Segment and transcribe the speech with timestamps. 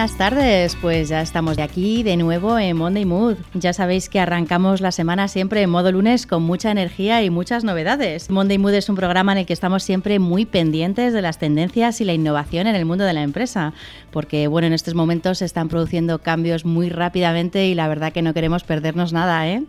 [0.00, 3.36] Buenas tardes, pues ya estamos de aquí de nuevo en Monday Mood.
[3.52, 7.64] Ya sabéis que arrancamos la semana siempre en modo lunes con mucha energía y muchas
[7.64, 8.30] novedades.
[8.30, 12.00] Monday Mood es un programa en el que estamos siempre muy pendientes de las tendencias
[12.00, 13.74] y la innovación en el mundo de la empresa,
[14.10, 18.22] porque bueno, en estos momentos se están produciendo cambios muy rápidamente y la verdad que
[18.22, 19.64] no queremos perdernos nada, ¿eh?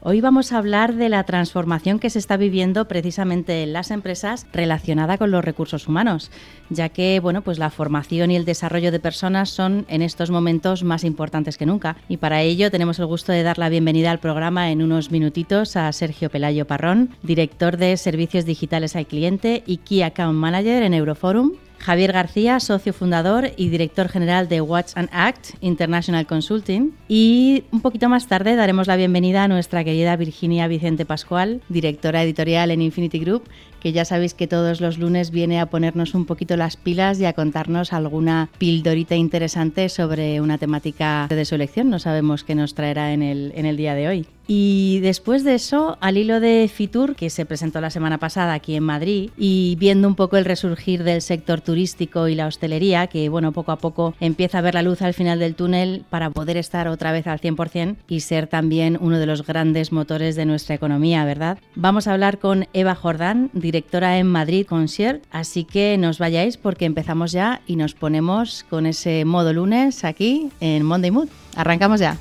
[0.00, 4.46] Hoy vamos a hablar de la transformación que se está viviendo precisamente en las empresas
[4.52, 6.30] relacionada con los recursos humanos,
[6.68, 10.84] ya que bueno, pues la formación y el desarrollo de personas son en estos momentos
[10.84, 11.96] más importantes que nunca.
[12.08, 15.76] Y para ello tenemos el gusto de dar la bienvenida al programa en unos minutitos
[15.76, 20.94] a Sergio Pelayo Parrón, director de Servicios Digitales al Cliente y Key Account Manager en
[20.94, 21.52] Euroforum.
[21.84, 26.94] Javier García, socio fundador y director general de Watch and Act International Consulting.
[27.08, 32.22] Y un poquito más tarde daremos la bienvenida a nuestra querida Virginia Vicente Pascual, directora
[32.22, 33.50] editorial en Infinity Group,
[33.84, 37.26] que ya sabéis que todos los lunes viene a ponernos un poquito las pilas y
[37.26, 41.90] a contarnos alguna pildorita interesante sobre una temática de su elección.
[41.90, 44.26] No sabemos qué nos traerá en el, en el día de hoy.
[44.46, 48.74] Y después de eso, al hilo de Fitur, que se presentó la semana pasada aquí
[48.74, 53.28] en Madrid, y viendo un poco el resurgir del sector turístico y la hostelería, que
[53.28, 56.56] bueno, poco a poco empieza a ver la luz al final del túnel para poder
[56.58, 60.74] estar otra vez al 100% y ser también uno de los grandes motores de nuestra
[60.74, 61.58] economía, ¿verdad?
[61.74, 63.73] Vamos a hablar con Eva Jordán, directora
[64.18, 69.24] en Madrid Concierge, así que nos vayáis porque empezamos ya y nos ponemos con ese
[69.24, 71.28] modo lunes aquí en Monday Mood.
[71.56, 72.18] Arrancamos ya.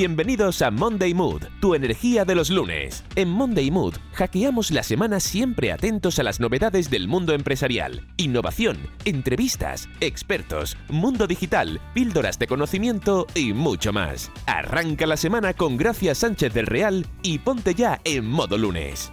[0.00, 3.04] Bienvenidos a Monday Mood, tu energía de los lunes.
[3.16, 8.78] En Monday Mood hackeamos la semana siempre atentos a las novedades del mundo empresarial, innovación,
[9.04, 14.32] entrevistas, expertos, mundo digital, píldoras de conocimiento y mucho más.
[14.46, 19.12] Arranca la semana con Gracia Sánchez del Real y ponte ya en modo lunes.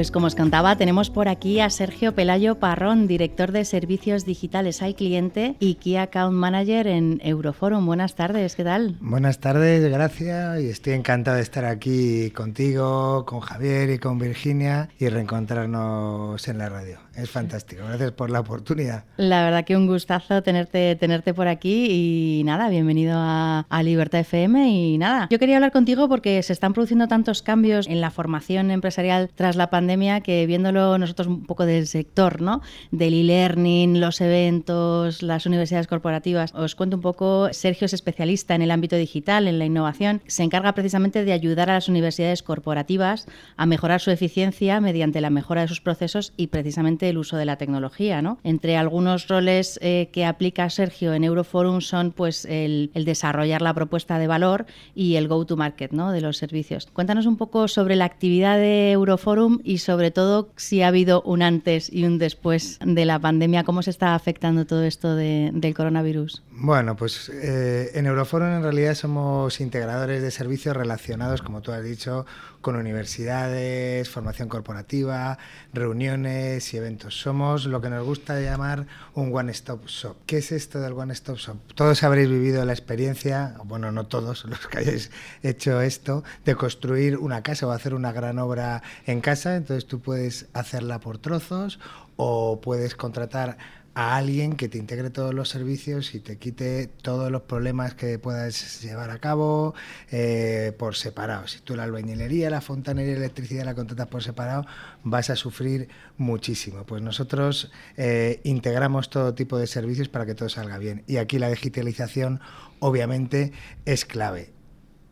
[0.00, 4.80] Pues como os contaba, tenemos por aquí a Sergio Pelayo Parrón, director de servicios digitales
[4.80, 7.84] al cliente y Key Account Manager en Euroforum.
[7.84, 8.96] Buenas tardes, ¿qué tal?
[9.02, 10.62] Buenas tardes, gracias.
[10.62, 16.56] Y estoy encantado de estar aquí contigo, con Javier y con Virginia y reencontrarnos en
[16.56, 16.96] la radio.
[17.20, 19.04] Es fantástico, gracias por la oportunidad.
[19.18, 24.20] La verdad que un gustazo tenerte, tenerte por aquí y nada, bienvenido a, a Libertad
[24.20, 25.28] FM y nada.
[25.30, 29.56] Yo quería hablar contigo porque se están produciendo tantos cambios en la formación empresarial tras
[29.56, 32.62] la pandemia que viéndolo nosotros un poco del sector, ¿no?
[32.90, 36.54] Del e-learning, los eventos, las universidades corporativas.
[36.54, 40.22] Os cuento un poco, Sergio es especialista en el ámbito digital, en la innovación.
[40.26, 43.26] Se encarga precisamente de ayudar a las universidades corporativas
[43.58, 47.44] a mejorar su eficiencia mediante la mejora de sus procesos y precisamente el uso de
[47.44, 48.38] la tecnología, ¿no?
[48.44, 54.18] Entre algunos roles eh, que aplica Sergio en Euroforum son pues el, desarrollar la propuesta
[54.18, 56.12] de valor y el go-to-market, ¿no?
[56.12, 56.88] De los servicios.
[56.92, 61.42] Cuéntanos un poco sobre la actividad de Euroforum y sobre todo si ha habido un
[61.42, 65.74] antes y un después de la pandemia, cómo se está afectando todo esto de, del
[65.74, 66.42] coronavirus.
[66.52, 71.82] Bueno, pues eh, en Euroforum en realidad somos integradores de servicios relacionados, como tú has
[71.82, 72.26] dicho,
[72.60, 75.38] con universidades, formación corporativa,
[75.72, 77.20] reuniones y eventos.
[77.20, 80.16] Somos lo que nos gusta llamar un one-stop shop.
[80.26, 81.56] ¿Qué es esto del one-stop shop?
[81.74, 85.10] Todos habréis vivido la experiencia, bueno, no todos los que hayáis
[85.42, 89.56] hecho esto, de construir una casa o hacer una gran obra en casa.
[89.56, 91.78] Entonces tú puedes hacerla por trozos
[92.16, 93.56] o puedes contratar
[94.00, 98.18] a alguien que te integre todos los servicios y te quite todos los problemas que
[98.18, 99.74] puedas llevar a cabo
[100.10, 101.46] eh, por separado.
[101.48, 104.64] Si tú la albañilería, la fontanería la electricidad la contratas por separado,
[105.04, 106.84] vas a sufrir muchísimo.
[106.84, 111.04] Pues nosotros eh, integramos todo tipo de servicios para que todo salga bien.
[111.06, 112.40] Y aquí la digitalización
[112.78, 113.52] obviamente
[113.84, 114.59] es clave.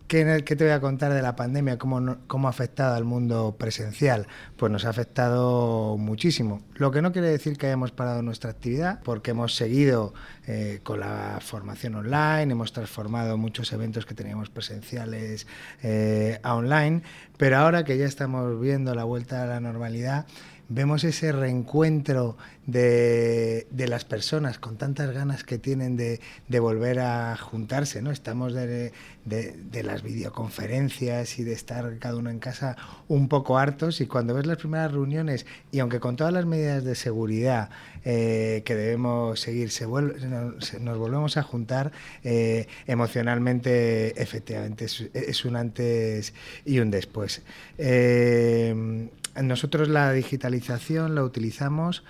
[0.08, 1.76] ¿Qué, ¿Qué, te voy a contar de la pandemia?
[1.76, 4.26] ¿Cómo, ¿Cómo ha afectado al mundo presencial?
[4.56, 6.62] Pues nos ha afectado muchísimo.
[6.76, 10.14] Lo que no quiere decir que hayamos parado nuestra actividad, porque hemos seguido
[10.46, 15.46] eh, con la formación online, hemos transformado muchos eventos que teníamos presenciales
[15.82, 17.02] eh, a online,
[17.36, 20.24] pero ahora que ya estamos viendo la vuelta a la normalidad,
[20.70, 22.38] vemos ese reencuentro
[22.68, 26.20] de, las personas con tantas ganas que tienen de,
[26.60, 28.10] volver a juntarse, ¿no?
[28.10, 28.92] Estamos de,
[29.82, 32.76] las videoconferencias y de estar cada uno en casa
[33.08, 36.84] un poco hartos y cuando ves las primeras reuniones y aunque con todas las medidas
[36.84, 37.70] de seguridad
[38.04, 41.92] eh, que debemos seguir se nos, volvemos a juntar
[42.22, 46.34] eh, emocionalmente efectivamente es, un antes
[46.66, 47.42] y un después.
[47.78, 49.08] Eh,
[49.42, 52.02] nosotros la digitalización la utilizamos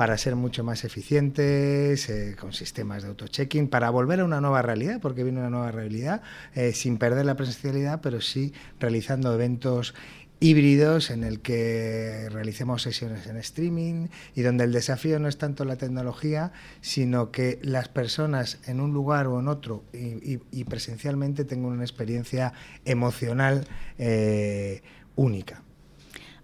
[0.00, 4.62] para ser mucho más eficientes, eh, con sistemas de auto-checking, para volver a una nueva
[4.62, 6.22] realidad, porque viene una nueva realidad,
[6.54, 9.94] eh, sin perder la presencialidad, pero sí realizando eventos
[10.40, 15.66] híbridos en el que realicemos sesiones en streaming y donde el desafío no es tanto
[15.66, 21.72] la tecnología, sino que las personas en un lugar o en otro y, presencialmente tengan
[21.72, 22.54] una experiencia
[22.86, 23.66] emocional
[23.98, 24.80] eh,
[25.14, 25.62] única.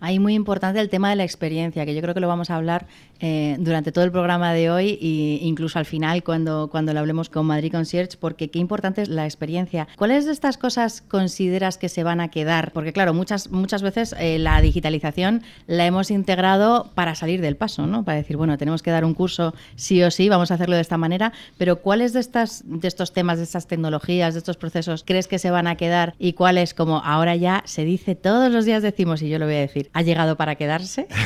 [0.00, 2.56] Ahí muy importante el tema de la experiencia, que yo creo que lo vamos a
[2.56, 2.86] hablar
[3.20, 7.30] eh, durante todo el programa de hoy e incluso al final cuando, cuando lo hablemos
[7.30, 9.88] con Madrid Concierge, porque qué importante es la experiencia.
[9.96, 12.72] ¿Cuáles de estas cosas consideras que se van a quedar?
[12.72, 17.86] Porque claro, muchas, muchas veces eh, la digitalización la hemos integrado para salir del paso,
[17.86, 18.04] ¿no?
[18.04, 20.82] Para decir, bueno, tenemos que dar un curso sí o sí, vamos a hacerlo de
[20.82, 25.04] esta manera, pero ¿cuáles de, estas, de estos temas, de estas tecnologías, de estos procesos
[25.06, 28.64] crees que se van a quedar y cuáles como ahora ya se dice, todos los
[28.64, 31.06] días decimos, y yo lo voy a decir, ha llegado para quedarse?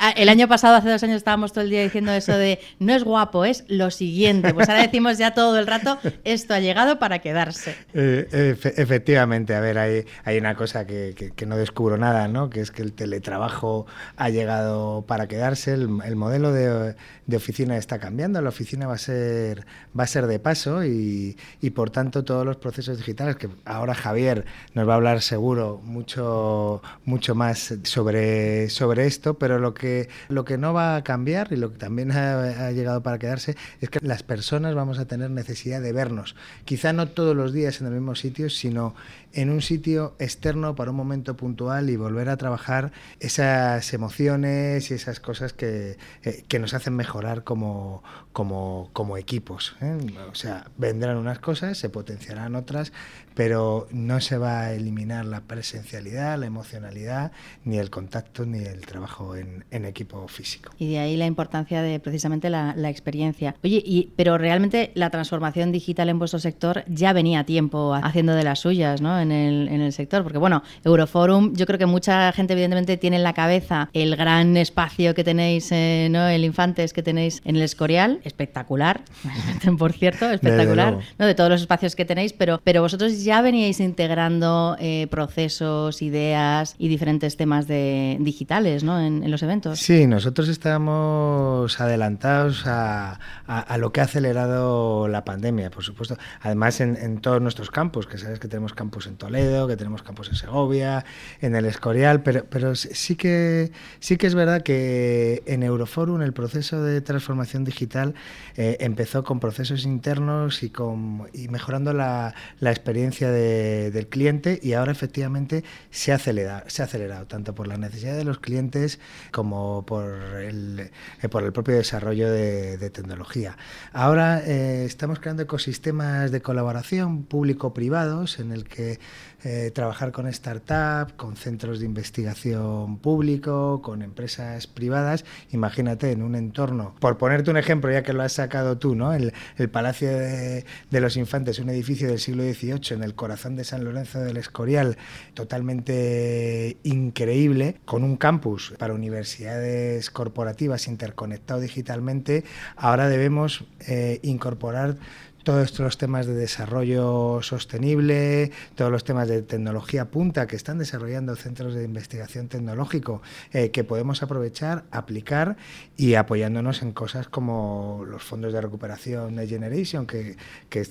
[0.00, 2.92] Ah, el año pasado, hace dos años estábamos todo el día diciendo eso de no
[2.92, 4.52] es guapo, es lo siguiente.
[4.54, 7.74] Pues ahora decimos ya todo el rato, esto ha llegado para quedarse.
[7.94, 12.50] Eh, efectivamente, a ver, hay, hay una cosa que, que, no descubro nada, ¿no?
[12.50, 16.94] que es que el teletrabajo ha llegado para quedarse, el, modelo de,
[17.26, 19.66] de, oficina está cambiando, la oficina va a ser,
[19.98, 23.94] va a ser de paso y, y por tanto todos los procesos digitales, que ahora
[23.94, 24.44] Javier
[24.74, 30.44] nos va a hablar seguro mucho, mucho más sobre, sobre esto, pero lo que, lo
[30.44, 34.22] que no va cambiar y lo que también ha, llegado para quedarse es que las
[34.22, 36.36] personas vamos a tener necesidad de vernos.
[36.64, 38.94] Quizá no todos los días en el mismo sitio, sino
[39.32, 44.94] en un sitio externo para un momento puntual y volver a trabajar esas emociones y
[44.94, 48.02] esas cosas que, eh, que nos hacen mejorar como,
[48.32, 49.76] como, como equipos.
[49.80, 49.98] ¿eh?
[50.30, 52.92] O sea, vendrán unas cosas, se potenciarán otras,
[53.40, 57.32] pero no se va a eliminar la presencialidad, la emocionalidad,
[57.64, 60.72] ni el contacto, ni el trabajo en, en equipo físico.
[60.76, 63.54] Y de ahí la importancia de precisamente la, la experiencia.
[63.64, 68.34] Oye, y, pero realmente la transformación digital en vuestro sector ya venía a tiempo haciendo
[68.34, 69.18] de las suyas, ¿no?
[69.18, 70.22] en, el, en el sector.
[70.22, 74.58] Porque, bueno, Euroforum, yo creo que mucha gente, evidentemente, tiene en la cabeza el gran
[74.58, 76.28] espacio que tenéis, eh, ¿no?
[76.28, 79.00] El Infantes que tenéis en el Escorial, espectacular,
[79.78, 81.24] por cierto, espectacular, de, ¿no?
[81.24, 86.74] de todos los espacios que tenéis, pero, pero vosotros ya veníais integrando eh, procesos, ideas
[86.78, 88.98] y diferentes temas de, digitales ¿no?
[88.98, 89.78] en, en, los eventos.
[89.78, 96.16] Sí, nosotros estamos adelantados a, a, a, lo que ha acelerado la pandemia, por supuesto.
[96.40, 100.02] Además, en, en todos nuestros campos, que sabes que tenemos campus en Toledo, que tenemos
[100.02, 101.04] campos en Segovia,
[101.40, 106.32] en el Escorial, pero, pero sí, que, sí que es verdad que en Euroforum el
[106.32, 108.14] proceso de transformación digital
[108.56, 114.58] eh, empezó con procesos internos y, con, y mejorando la, la experiencia de, del cliente
[114.62, 118.98] y ahora efectivamente se ha, acelerado, tanto por la necesidad de los clientes
[119.30, 120.10] como por
[120.40, 120.90] el,
[121.22, 123.56] eh, por el propio desarrollo de, de tecnología.
[123.92, 128.98] Ahora eh, estamos creando ecosistemas de colaboración público-privados en el que
[129.42, 135.24] eh, trabajar con startups, con centros de investigación público, con empresas privadas.
[135.50, 139.14] Imagínate en un entorno, por ponerte un ejemplo, ya que lo has sacado tú, ¿no?
[139.14, 139.32] El,
[139.70, 144.20] Palacio de, los Infantes, un edificio del siglo XVIII en el corazón de San Lorenzo
[144.20, 144.98] del Escorial,
[145.34, 152.44] totalmente increíble, con un campus para universidades corporativas interconectado digitalmente.
[152.76, 154.96] Ahora debemos eh, incorporar
[155.42, 161.36] todos estos temas de desarrollo sostenible, todos los temas de tecnología punta que están desarrollando
[161.36, 165.56] centros de investigación tecnológico eh, que podemos aprovechar, aplicar
[165.96, 170.36] y apoyándonos en cosas como los fondos de recuperación de Generation, que,
[170.68, 170.84] que,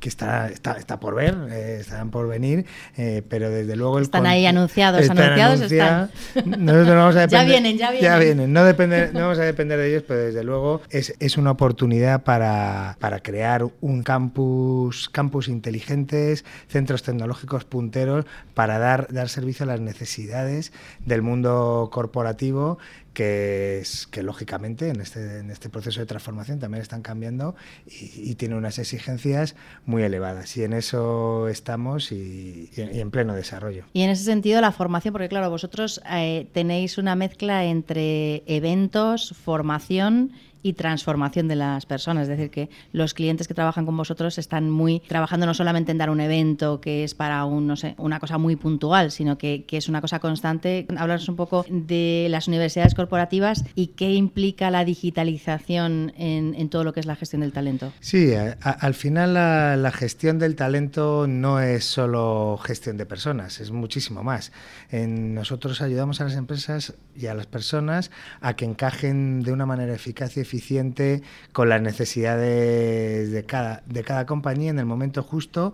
[0.00, 2.66] que, está, está, está, por ver, eh, están por venir,
[2.96, 3.98] eh, pero desde luego...
[3.98, 6.10] El están ahí anunciados, anunciados están.
[6.44, 8.10] Nosotros vamos a ya vienen, ya vienen.
[8.10, 11.36] Ya vienen, no, depende, no vamos a depender de ellos, pero desde luego es, es
[11.36, 19.12] una oportunidad para, para crear un un campus, campus inteligentes, centros tecnológicos punteros para dar,
[19.12, 20.72] dar servicio a las necesidades
[21.04, 22.78] del mundo corporativo
[23.12, 27.56] que, es, que lógicamente en este, en este proceso de transformación también están cambiando
[27.86, 30.56] y, y tienen unas exigencias muy elevadas.
[30.56, 33.84] Y en eso estamos y, en pleno desarrollo.
[33.92, 39.34] Y en ese sentido la formación, porque claro, vosotros eh, tenéis una mezcla entre eventos,
[39.42, 40.32] formación
[40.62, 42.24] y transformación de las personas.
[42.24, 45.98] Es decir, que los clientes que trabajan con vosotros están muy trabajando no solamente en
[45.98, 49.64] dar un evento que es para un, no sé, una cosa muy puntual, sino que,
[49.66, 50.86] que es una cosa constante.
[50.96, 56.84] Hablaros un poco de las universidades corporativas y qué implica la digitalización en, en todo
[56.84, 57.92] lo que es la gestión del talento.
[58.00, 63.60] Sí, a, al final la, la, gestión del talento no es solo gestión de personas,
[63.60, 64.52] es muchísimo más.
[64.90, 69.66] En, nosotros ayudamos a las empresas y a las personas a que encajen de una
[69.66, 75.22] manera eficaz y eficiente con las necesidades de cada, de cada compañía en el momento
[75.22, 75.72] justo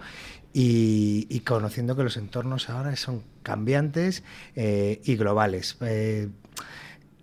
[0.53, 4.23] y, conociendo que los entornos ahora son cambiantes
[4.55, 5.77] eh, y globales.
[5.81, 6.29] Eh,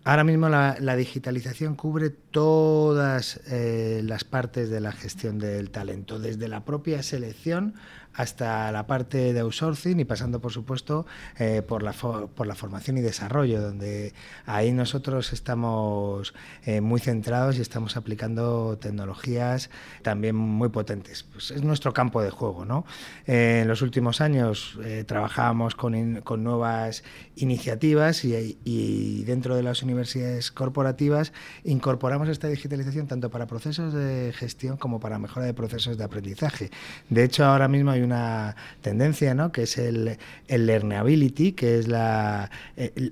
[0.05, 6.19] Ahora mismo la, la, digitalización cubre todas eh, las partes de la gestión del talento,
[6.19, 7.75] desde la propia selección
[8.13, 11.05] hasta la parte de outsourcing y pasando, por supuesto,
[11.39, 14.13] eh, por, la por la formación y desarrollo, donde
[14.45, 16.33] ahí nosotros estamos
[16.65, 19.69] eh, muy centrados y estamos aplicando tecnologías
[20.01, 21.23] también muy potentes.
[21.23, 22.65] Pues es nuestro campo de juego.
[22.65, 22.85] ¿no?
[23.25, 27.03] Eh, en los últimos años trabajábamos con, con, nuevas
[27.35, 34.77] iniciativas y, dentro de las universidades corporativas incorporamos esta digitalización tanto para procesos de gestión
[34.77, 36.69] como para mejora de procesos de aprendizaje.
[37.09, 39.51] De hecho, ahora mismo hay una tendencia, ¿no?
[39.51, 42.51] que es el, learnability, que es la,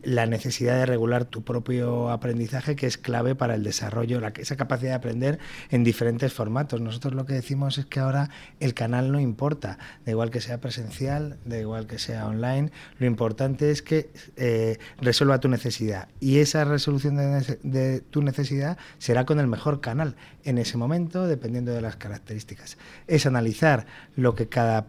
[0.04, 4.92] la, necesidad de regular tu propio aprendizaje, que es clave para el desarrollo, esa capacidad
[4.92, 6.82] de aprender en diferentes formatos.
[6.82, 10.60] Nosotros lo que decimos es que ahora el canal no importa, da igual que sea
[10.60, 16.40] presencial, da igual que sea online, lo importante es que eh, resuelva tu necesidad y
[16.40, 21.74] esa resolución de, de tu necesidad será con el mejor canal en ese momento, dependiendo
[21.74, 22.78] de las características.
[23.08, 24.88] Es analizar lo que cada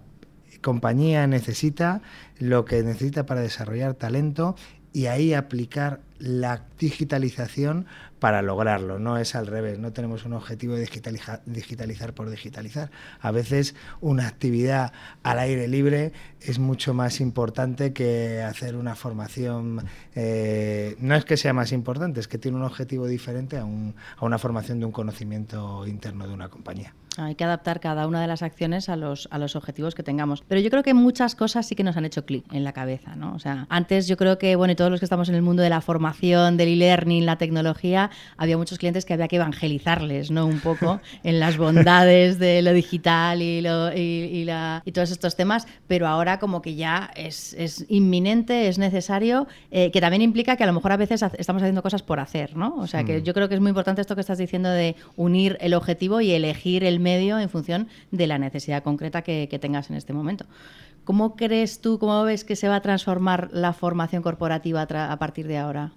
[0.62, 2.00] compañía necesita,
[2.38, 4.57] lo que necesita para desarrollar talento
[4.93, 7.87] y ahí aplicar la digitalización
[8.21, 12.93] para lograrlo, no es al revés, no tenemos un objetivo de digitalizar, digitalizar por digitalizar.
[13.21, 14.93] A veces una actividad
[15.25, 21.37] al aire libre es mucho más importante que hacer una formación, eh, no es que
[21.37, 24.87] sea más importante, es que tiene un objetivo diferente a, un, a una formación de
[24.87, 26.95] un conocimiento interno de una compañía.
[27.19, 30.43] Hay que adaptar cada una de las acciones a los, a los objetivos que tengamos.
[30.49, 33.17] Pero yo creo que muchas cosas sí que nos han hecho clic en la cabeza,
[33.17, 33.35] ¿no?
[33.35, 35.69] O sea, antes yo creo que, bueno, todos los que estamos en el mundo de
[35.69, 40.47] la formación, del e-learning, la tecnología, había muchos clientes que había que evangelizarles, ¿no?
[40.47, 45.11] Un poco en las bondades de lo digital y, lo, y, y, la, y todos
[45.11, 50.23] estos temas, pero ahora como que ya es, es inminente, es necesario, eh, que también
[50.23, 52.76] implica que a lo mejor a veces estamos haciendo cosas por hacer, ¿no?
[52.76, 53.23] O sea, que mm.
[53.23, 56.33] yo creo que es muy importante esto que estás diciendo de unir el objetivo y
[56.33, 60.47] elegir el medio en función de la necesidad concreta que, que tengas en este momento.
[61.04, 65.49] ¿Cómo crees tú, cómo ves que se va a transformar la formación corporativa a partir
[65.49, 65.92] de ahora?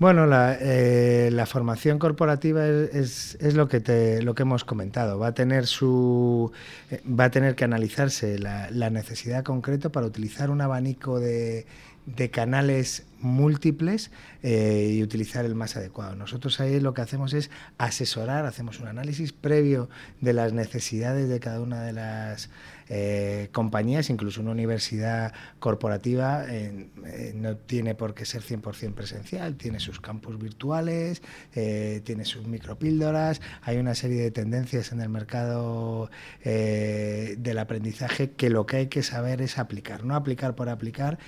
[0.00, 5.18] Bueno, la, eh, la, formación corporativa es, lo que te, lo que hemos comentado.
[5.18, 6.52] Va a tener su
[6.90, 11.66] eh, va a tener que analizarse la, necesidad concreta para utilizar un abanico de,
[12.06, 14.10] de canales múltiples
[14.42, 16.16] eh, y utilizar el más adecuado.
[16.16, 19.90] Nosotros ahí lo que hacemos es asesorar, hacemos un análisis previo
[20.22, 22.48] de las necesidades de cada una de las
[22.92, 26.90] eh, compañías, incluso una universidad corporativa eh,
[27.36, 31.22] no tiene por qué ser 100% presencial, tiene sus campus virtuales,
[31.54, 36.10] eh, tiene sus micropíldoras, hay una serie de tendencias en el mercado
[36.42, 41.18] del aprendizaje que lo que hay que saber es aplicar, no aplicar por aplicar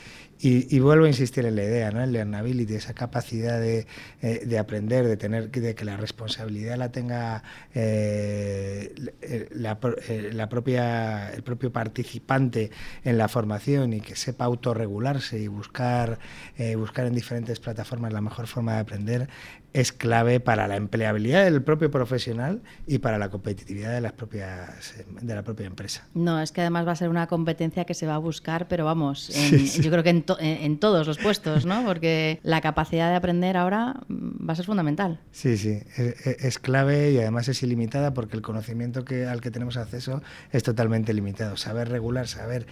[0.45, 2.03] y, y, vuelvo a insistir en la idea, ¿no?
[2.03, 3.87] el learnability, esa capacidad de,
[4.23, 7.45] eh, de aprender, de tener de que la responsabilidad la tenga
[7.75, 8.93] eh,
[9.53, 12.73] la, eh, la, propia, el propio participante
[13.05, 16.19] en la formación y que sepa autorregularse y buscar,
[16.59, 19.29] eh, buscar en diferentes plataformas la mejor forma de aprender,
[19.73, 24.95] es clave para la empleabilidad del propio profesional y para la competitividad de, las propias,
[25.21, 26.07] de la propia empresa.
[26.15, 28.85] No, es que además va a ser una competencia que se va a buscar, pero
[28.85, 29.83] vamos, en, sí, sí.
[29.83, 31.85] yo creo que en, to, en, todos los puestos, ¿no?
[31.85, 35.21] Porque la capacidad de aprender ahora mm, va a ser fundamental.
[35.31, 39.51] Sí, sí, es, es clave y además es ilimitada porque el conocimiento que, al que
[39.51, 41.57] tenemos acceso es totalmente limitado.
[41.57, 42.67] Saber regular, saber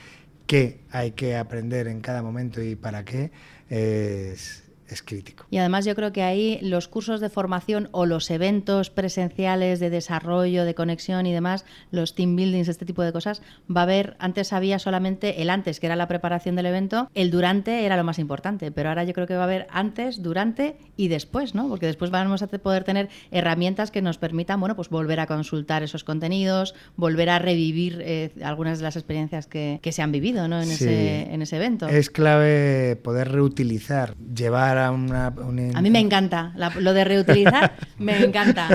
[0.46, 3.30] qué hay que aprender en cada momento y para qué
[3.68, 4.59] es
[4.94, 5.46] es crítico.
[5.50, 9.90] Y además yo creo que ahí los cursos de formación o los eventos presenciales de
[9.90, 13.42] desarrollo, de conexión y demás, los team buildings, este tipo de cosas,
[13.74, 17.30] va a haber, antes había solamente el antes, que era la preparación del evento, el
[17.30, 20.76] durante era lo más importante, pero ahora yo creo que va a haber antes, durante
[20.96, 21.68] y después, ¿no?
[21.68, 25.82] Porque después vamos a poder tener herramientas que nos permitan, bueno, pues volver a consultar
[25.82, 30.62] esos contenidos, volver a revivir eh, algunas de las experiencias que, se han vivido, ¿no?
[30.62, 31.88] En, ese, en ese evento.
[31.88, 35.26] Es clave poder reutilizar, llevar a una...
[35.74, 38.68] A mí me encanta, lo de reutilizar me encanta,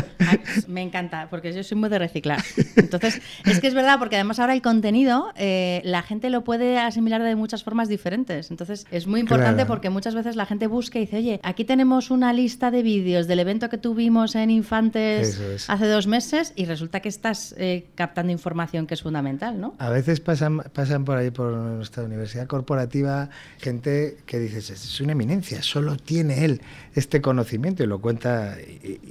[0.67, 2.43] me encanta, porque yo soy muy de reciclar.
[2.75, 6.77] Entonces, es que es verdad, porque además ahora el contenido, eh, la gente lo puede
[6.77, 8.51] asimilar de muchas formas diferentes.
[8.51, 12.11] Entonces, es muy importante porque muchas veces la gente busca y dice, oye, aquí tenemos
[12.11, 16.99] una lista de vídeos del evento que tuvimos en Infantes hace dos meses y resulta
[16.99, 19.75] que estás eh, captando información que es fundamental, ¿no?
[19.79, 25.13] A veces pasan, pasan por ahí, por nuestra universidad corporativa, gente que dice, es una
[25.13, 26.61] eminencia, solo tiene él
[26.93, 28.57] este conocimiento y lo cuenta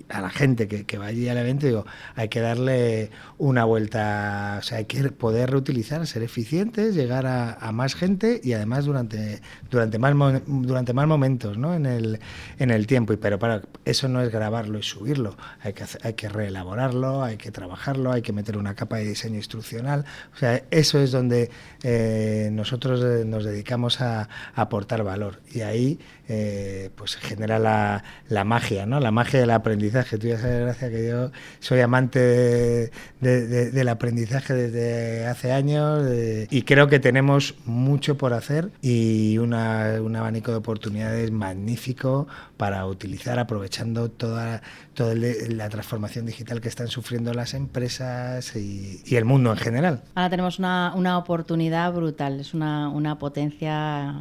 [0.09, 4.57] a la gente que, que va allí al evento, digo, hay que darle una vuelta,
[4.59, 9.41] o sea, hay que poder reutilizar, ser eficientes, llegar a, más gente y además durante,
[9.71, 11.75] durante, más, durante más momentos ¿no?
[11.75, 12.21] en, el,
[12.59, 13.13] en el tiempo.
[13.13, 17.37] Y, pero para eso no es grabarlo y subirlo, hay que, hay que reelaborarlo, hay
[17.37, 20.05] que trabajarlo, hay que meter una capa de diseño instruccional.
[20.35, 21.51] O sea, eso es donde
[21.83, 25.41] eh, nosotros eh, nos dedicamos a, aportar valor.
[25.53, 29.01] Y ahí eh, pues genera la, la, magia, ¿no?
[29.01, 30.19] La magia del aprendizaje.
[30.19, 32.91] Tú ya sabes, gracias que yo soy amante
[33.21, 36.05] del aprendizaje desde hace años
[36.51, 42.87] y creo que tenemos mucho por hacer y una, un abanico de oportunidades magnífico para
[42.87, 44.63] utilizar aprovechando toda,
[44.95, 50.03] toda la transformación digital que están sufriendo las empresas y, el mundo en general.
[50.17, 54.13] Ahora tenemos una, una oportunidad brutal, es una, una potencia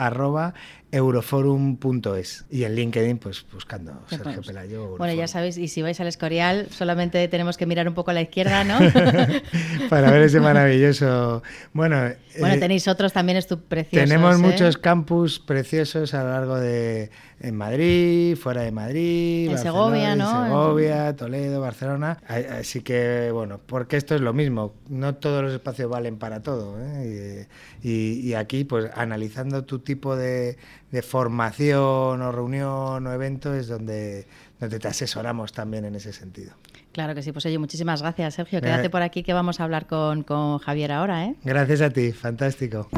[0.92, 4.96] euroforum.es y en LinkedIn pues buscando Sergio Pelayo.
[4.98, 8.14] Bueno, ya sabéis, y si vais al Escorial solamente tenemos que mirar un poco a
[8.14, 8.78] la izquierda, ¿no?
[9.90, 11.42] Para ver ese maravilloso...
[11.72, 11.96] Bueno,
[12.38, 13.32] bueno eh, tenéis otros también
[13.68, 14.08] preciosos.
[14.08, 14.38] Tenemos ¿eh?
[14.38, 17.10] muchos campus preciosos a lo largo de
[17.42, 20.44] en Madrid, fuera de Madrid, en Segovia, ¿no?
[20.44, 22.18] Segovia, Toledo, Barcelona.
[22.28, 26.76] Así que, bueno, porque esto es lo mismo, no todos los espacios valen para todo.
[26.80, 27.48] ¿eh?
[27.82, 30.56] Y, aquí, pues analizando tu tipo de,
[31.00, 34.26] formación o reunión o evento es donde,
[34.60, 36.52] donde te asesoramos también en ese sentido.
[36.92, 38.60] Claro que sí, pues oye, muchísimas gracias, Sergio.
[38.60, 41.36] Quédate por aquí que vamos a hablar con, con Javier ahora, ¿eh?
[41.42, 42.90] Gracias a ti, fantástico.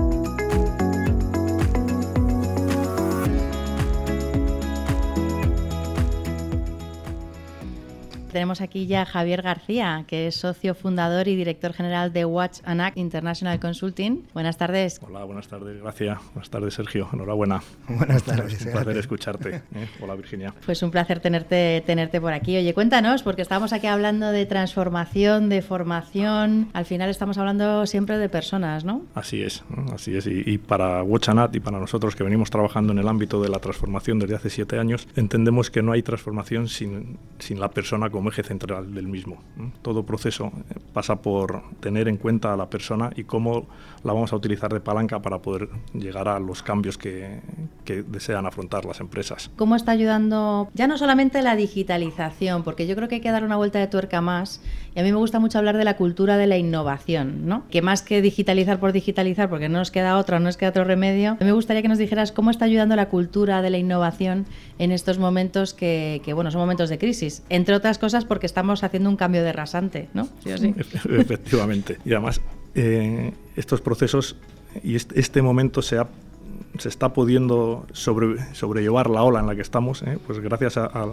[8.35, 12.59] Tenemos aquí ya a Javier García, que es socio fundador y director general de Watch
[12.65, 14.25] and Act International Consulting.
[14.35, 15.01] Buenas tardes.
[15.07, 16.19] Hola, buenas tardes, gracias.
[16.35, 17.09] Buenas tardes, Sergio.
[17.13, 17.63] Enhorabuena.
[17.87, 18.55] Buenas tardes.
[18.55, 19.63] Es un placer escucharte.
[19.77, 19.89] ¿eh?
[20.01, 20.53] Hola, Virginia.
[20.67, 22.57] Pues un placer tenerte, tenerte por aquí.
[22.57, 26.71] Oye, cuéntanos, porque estamos aquí hablando de transformación, de formación.
[26.73, 29.03] Al final estamos hablando siempre de personas, ¿no?
[29.15, 30.27] Así es, así es.
[30.27, 33.49] Y, para Watch and Act y para nosotros que venimos trabajando en el ámbito de
[33.49, 38.11] la transformación desde hace siete años, entendemos que no hay transformación sin, sin la persona
[38.11, 39.39] como eje central del mismo.
[39.83, 40.53] Todo proceso
[40.93, 43.67] pasa por tener en cuenta a la persona y cómo
[44.05, 47.41] la vamos a utilizar de palanca para poder llegar a los cambios que,
[47.85, 49.51] que desean afrontar las empresas.
[49.57, 53.45] ¿Cómo está ayudando ya no solamente la digitalización, porque yo creo que hay que dar
[53.45, 54.61] una vuelta de tuerca más,
[54.95, 57.65] y a mí me gusta mucho hablar de la cultura de la innovación, ¿no?
[57.71, 60.85] que más que digitalizar por digitalizar, porque no nos queda otra, no nos queda otro
[60.85, 64.47] remedio, me gustaría que nos dijeras cómo está ayudando la cultura de la innovación
[64.79, 68.85] en estos momentos que, que bueno, son momentos de crisis, entre otras cosas porque estamos
[68.85, 70.29] haciendo un cambio de rasante, ¿no?
[70.45, 71.99] Efectivamente.
[72.05, 72.41] Y además,
[72.75, 74.37] eh, estos procesos
[74.83, 75.99] y este, momento se
[76.85, 80.19] está pudiendo sobrellevar la ola en la que estamos, ¿eh?
[80.27, 81.07] pues gracias a,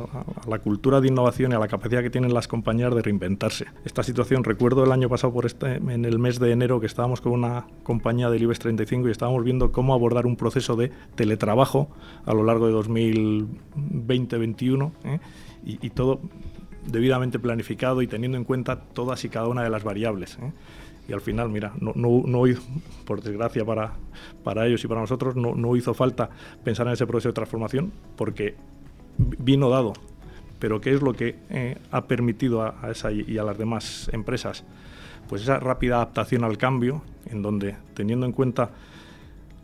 [0.47, 3.67] la cultura de innovación y a la capacidad que tienen las compañías de reinventarse.
[3.86, 7.34] Esta situación, recuerdo el año pasado, este, en el mes de enero, que estábamos con
[7.34, 11.91] una compañía del IBEX 35 y estábamos viendo cómo abordar un proceso de teletrabajo
[12.25, 15.19] a lo largo de 2020-2021 ¿eh?
[15.63, 16.19] y, y todo
[16.86, 20.38] debidamente planificado y teniendo en cuenta todas y cada una de las variables.
[20.41, 20.51] ¿eh?
[21.12, 22.43] Y al final, mira, no, no, no
[23.04, 23.91] por desgracia para,
[24.45, 26.30] para ellos y para nosotros, no, no hizo falta
[26.63, 28.56] pensar en ese proceso de transformación porque
[29.17, 29.91] vino dado.
[30.58, 34.63] Pero ¿qué es lo que eh, ha permitido a esa y a las demás empresas?
[35.28, 38.69] Pues esa rápida adaptación al cambio, en donde, teniendo en cuenta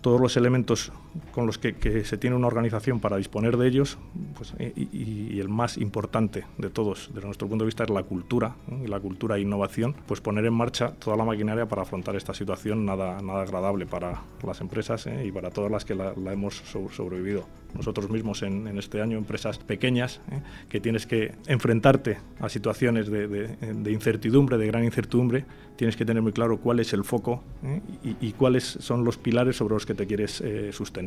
[0.01, 0.91] todos los elementos
[1.31, 3.97] con los que, se tiene una organización para disponer de ellos,
[4.35, 8.55] pues, y, el más importante de todos, desde nuestro punto de vista, es la cultura,
[8.83, 12.33] y la cultura e innovación, pues poner en marcha toda la maquinaria para afrontar esta
[12.33, 15.25] situación nada, nada agradable para las empresas ¿eh?
[15.25, 16.55] y para todas las que la, hemos
[16.91, 17.45] sobrevivido.
[17.73, 20.41] Nosotros mismos en, este año, empresas pequeñas, ¿eh?
[20.69, 26.31] que tienes que enfrentarte a situaciones de, incertidumbre, de gran incertidumbre, tienes que tener muy
[26.31, 27.81] claro cuál es el foco ¿eh?
[28.03, 31.06] y, y, cuáles son los pilares sobre los que te quieres sustentar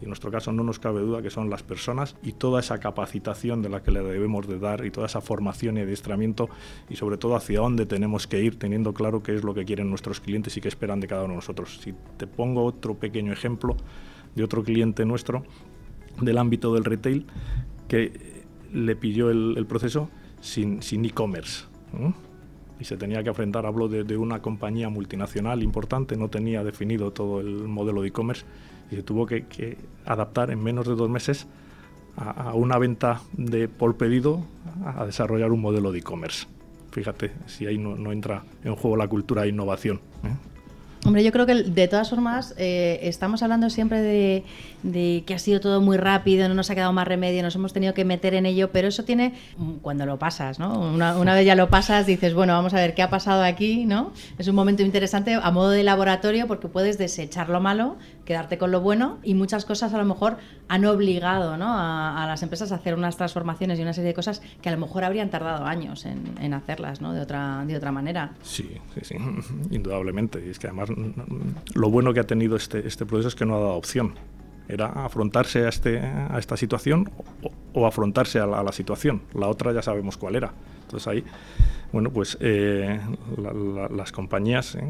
[0.00, 2.80] y en nuestro caso no nos cabe duda que son las personas y toda esa
[2.80, 6.48] capacitación de la que le debemos de dar y toda esa formación y adiestramiento
[6.88, 9.90] y sobre todo hacia dónde tenemos que ir teniendo claro qué es lo que quieren
[9.90, 11.80] nuestros clientes y qué esperan de cada uno de nosotros.
[11.82, 13.76] Si te pongo otro pequeño ejemplo
[14.34, 15.44] de otro cliente nuestro
[16.20, 17.26] del ámbito del retail
[17.88, 20.08] que le pilló el, proceso
[20.40, 21.64] sin e-commerce.
[22.80, 27.40] Y se tenía que enfrentar, hablo de, una compañía multinacional importante, no tenía definido todo
[27.40, 28.44] el modelo de e-commerce
[28.90, 31.46] y se tuvo que, adaptar en menos de dos meses
[32.16, 34.44] a, una venta de por pedido
[34.84, 36.46] a, desarrollar un modelo de e-commerce.
[36.90, 40.00] Fíjate si ahí no, entra en juego la cultura de innovación.
[40.24, 40.49] ¿eh?
[41.06, 45.58] Hombre, yo creo que de todas formas eh, estamos hablando siempre de, que ha sido
[45.58, 48.44] todo muy rápido, no nos ha quedado más remedio, nos hemos tenido que meter en
[48.44, 49.32] ello, pero eso tiene
[49.80, 50.78] cuando lo pasas, ¿no?
[50.78, 53.86] Una, una, vez ya lo pasas, dices, bueno, vamos a ver qué ha pasado aquí,
[53.86, 54.12] ¿no?
[54.36, 57.96] Es un momento interesante a modo de laboratorio porque puedes desechar lo malo,
[58.30, 60.36] quedarte con lo bueno y muchas cosas a lo mejor
[60.68, 64.68] han obligado a, las empresas a hacer unas transformaciones y una serie de cosas que
[64.68, 67.12] a lo mejor habrían tardado años en, hacerlas ¿no?
[67.12, 68.30] de, otra, de otra manera.
[68.42, 69.16] Sí, sí, sí,
[69.72, 70.40] indudablemente.
[70.46, 70.90] Y es que además
[71.74, 74.14] lo bueno que ha tenido este, este proceso es que no ha dado opción.
[74.68, 77.10] Era afrontarse a, este, a esta situación
[77.72, 79.22] o, afrontarse a la, a la situación.
[79.34, 80.52] La otra ya sabemos cuál era.
[80.84, 81.24] Entonces ahí
[81.92, 83.00] bueno, pues eh,
[83.90, 84.82] las compañías eh,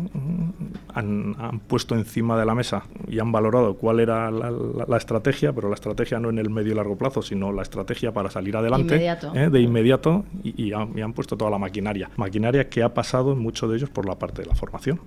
[0.92, 5.74] han, puesto encima de la mesa y han valorado cuál era la, estrategia, pero la
[5.74, 9.48] estrategia no en el medio y largo plazo, sino la estrategia para salir adelante eh,
[9.50, 12.10] de inmediato y, han, puesto toda la maquinaria.
[12.16, 15.00] Maquinaria que ha pasado en muchos de ellos por la parte de la formación.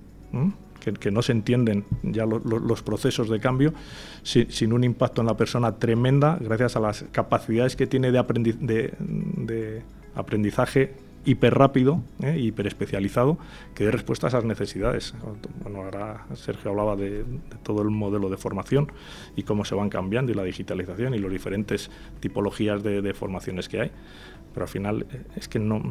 [1.00, 3.72] Que, no se entienden ya los procesos de cambio
[4.22, 9.82] sin, un impacto en la persona tremenda gracias a las capacidades que tiene de, de
[10.14, 10.92] aprendizaje
[11.24, 12.38] hiper rápido, ¿eh?
[12.38, 13.38] hiper especializado,
[13.74, 15.14] que dé respuesta a esas necesidades.
[15.62, 17.24] Bueno, ahora Sergio hablaba de,
[17.62, 18.92] todo el modelo de formación
[19.36, 23.80] y cómo se van cambiando y la digitalización y las diferentes tipologías de, formaciones que
[23.80, 23.90] hay.
[24.52, 25.82] Pero al final eh, es que no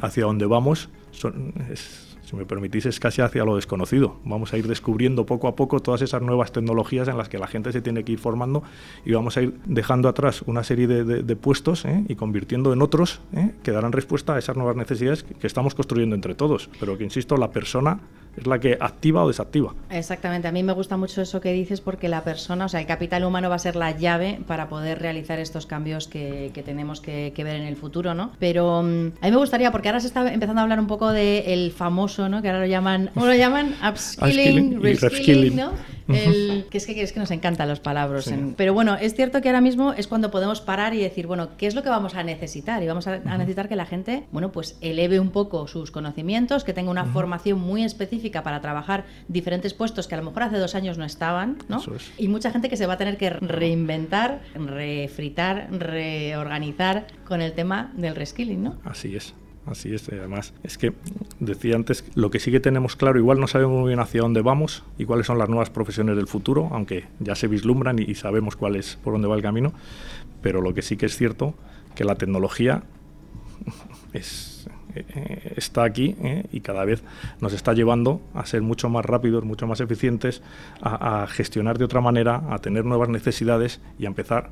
[0.00, 4.16] hacia dónde vamos son, es, si me permitís, es casi hacia lo desconocido.
[4.24, 7.46] Vamos a ir descubriendo poco a poco todas esas nuevas tecnologías en las que la
[7.46, 8.62] gente se tiene que ir formando
[9.04, 12.04] y vamos a ir dejando atrás una serie de, puestos ¿eh?
[12.08, 13.52] y convirtiendo en otros ¿eh?
[13.62, 16.70] que darán respuesta a esas nuevas necesidades que, estamos construyendo entre todos.
[16.78, 18.00] Pero que, insisto, la persona
[18.36, 19.74] es la que activa o desactiva.
[19.90, 22.86] Exactamente, a mí me gusta mucho eso que dices porque la persona, o sea, el
[22.86, 27.32] capital humano va a ser la llave para poder realizar estos cambios que, tenemos que,
[27.36, 28.32] ver en el futuro, ¿no?
[28.38, 31.10] Pero mm, a mí me gustaría, porque ahora se está empezando a hablar un poco
[31.10, 33.74] del famoso que ahora lo llaman, ¿cómo lo llaman?
[33.86, 35.72] Upskilling, reskilling, ¿no?
[36.12, 38.32] Que, es que es que nos encantan los palabras.
[38.56, 41.66] pero bueno, es cierto que ahora mismo es cuando podemos parar y decir, bueno, ¿qué
[41.66, 42.82] es lo que vamos a necesitar?
[42.82, 46.72] Y vamos a, necesitar que la gente, bueno, pues eleve un poco sus conocimientos, que
[46.72, 50.74] tenga una formación muy específica para trabajar diferentes puestos que a lo mejor hace dos
[50.74, 51.82] años no estaban, ¿no?
[52.18, 57.92] Y mucha gente que se va a tener que reinventar, refritar, reorganizar con el tema
[57.96, 58.78] del reskilling, ¿no?
[58.84, 59.34] Así es.
[59.66, 60.54] Así es, además.
[60.62, 60.92] Es que
[61.38, 64.42] decía antes, lo que sí que tenemos claro, igual no sabemos muy bien hacia dónde
[64.42, 68.56] vamos y cuáles son las nuevas profesiones del futuro, aunque ya se vislumbran y, sabemos
[68.56, 69.72] cuál es, por dónde va el camino,
[70.42, 71.54] pero lo que sí que es cierto,
[71.94, 72.82] que la tecnología
[74.14, 77.02] es, eh, está aquí eh, y cada vez
[77.40, 80.42] nos está llevando a ser mucho más rápidos, mucho más eficientes,
[80.80, 84.50] a, a gestionar de otra manera, a tener nuevas necesidades y a empezar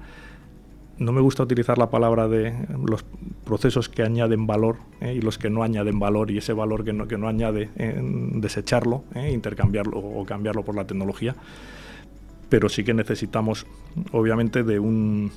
[0.99, 3.05] no me gusta utilizar la palabra de los
[3.45, 6.93] procesos que añaden valor eh, y los que no añaden valor y ese valor que
[6.93, 8.01] no, que no añade, eh,
[8.35, 11.37] desecharlo, eh, intercambiarlo o cambiarlo por la tecnología.
[12.49, 13.67] Pero sí que necesitamos,
[14.13, 15.31] obviamente, de un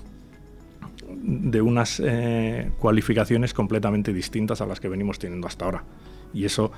[1.24, 2.02] de unas
[2.80, 5.84] cualificaciones completamente distintas a las que venimos teniendo hasta ahora.
[6.34, 6.71] Y eso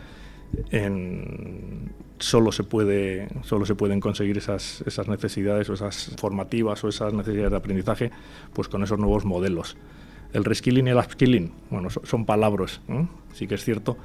[0.72, 6.90] en, solo se puede solo se pueden conseguir esas, esas necesidades o esas formativas o
[6.90, 8.12] esas necesidades de aprendizaje
[8.54, 9.78] pues con esos nuevos modelos.
[10.32, 12.82] El reskilling y el upskilling bueno son, palabras
[13.34, 13.98] sí que es cierto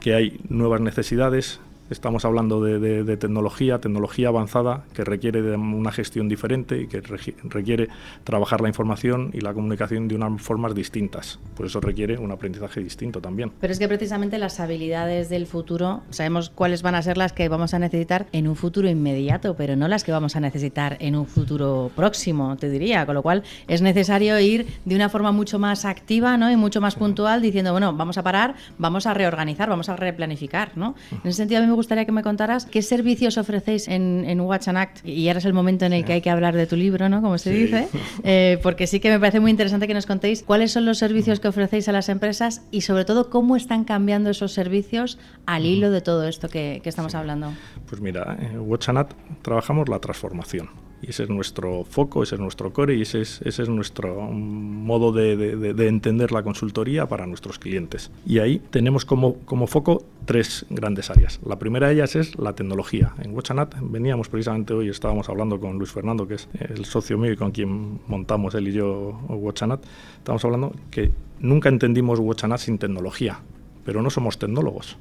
[0.00, 1.60] que hay nuevas necesidades
[1.90, 7.88] Estamos hablando de, tecnología, tecnología avanzada que requiere de una gestión diferente y que requiere
[8.22, 11.40] trabajar la información y la comunicación de unas formas distintas.
[11.56, 13.50] Por eso requiere un aprendizaje distinto también.
[13.60, 17.48] Pero es que precisamente las habilidades del futuro, sabemos cuáles van a ser las que
[17.48, 21.16] vamos a necesitar en un futuro inmediato, pero no las que vamos a necesitar en
[21.16, 23.04] un futuro próximo, te diría.
[23.04, 26.52] Con lo cual es necesario ir de una forma mucho más activa ¿no?
[26.52, 30.70] y mucho más puntual diciendo, bueno, vamos a parar, vamos a reorganizar, vamos a replanificar.
[30.76, 30.94] ¿no?
[31.10, 34.40] En ese sentido, a mí me gustaría que me contaras qué servicios ofrecéis en, en
[34.40, 36.66] Watch and Act, y ahora es el momento en el que hay que hablar de
[36.66, 37.22] tu libro, ¿no?
[37.22, 37.88] Como se dice,
[38.22, 41.40] eh, porque sí que me parece muy interesante que nos contéis cuáles son los servicios
[41.40, 45.90] que ofrecéis a las empresas y sobre todo cómo están cambiando esos servicios al hilo
[45.90, 47.52] de todo esto que, estamos hablando.
[47.86, 49.12] Pues mira, en Watch and Act
[49.42, 53.40] trabajamos la transformación y ese es nuestro foco, ese es nuestro core y ese es,
[53.42, 58.10] ese es nuestro modo de, de, entender la consultoría para nuestros clientes.
[58.26, 61.40] Y ahí tenemos como, como foco tres grandes áreas.
[61.44, 63.14] La primera de ellas es la tecnología.
[63.22, 67.32] En Watchanat veníamos precisamente hoy, estábamos hablando con Luis Fernando, que es el socio mío
[67.32, 69.82] y con quien montamos él y yo Watchanat,
[70.18, 71.10] estamos hablando que
[71.40, 73.40] nunca entendimos Watchanat sin tecnología,
[73.84, 74.96] pero no somos tecnólogos.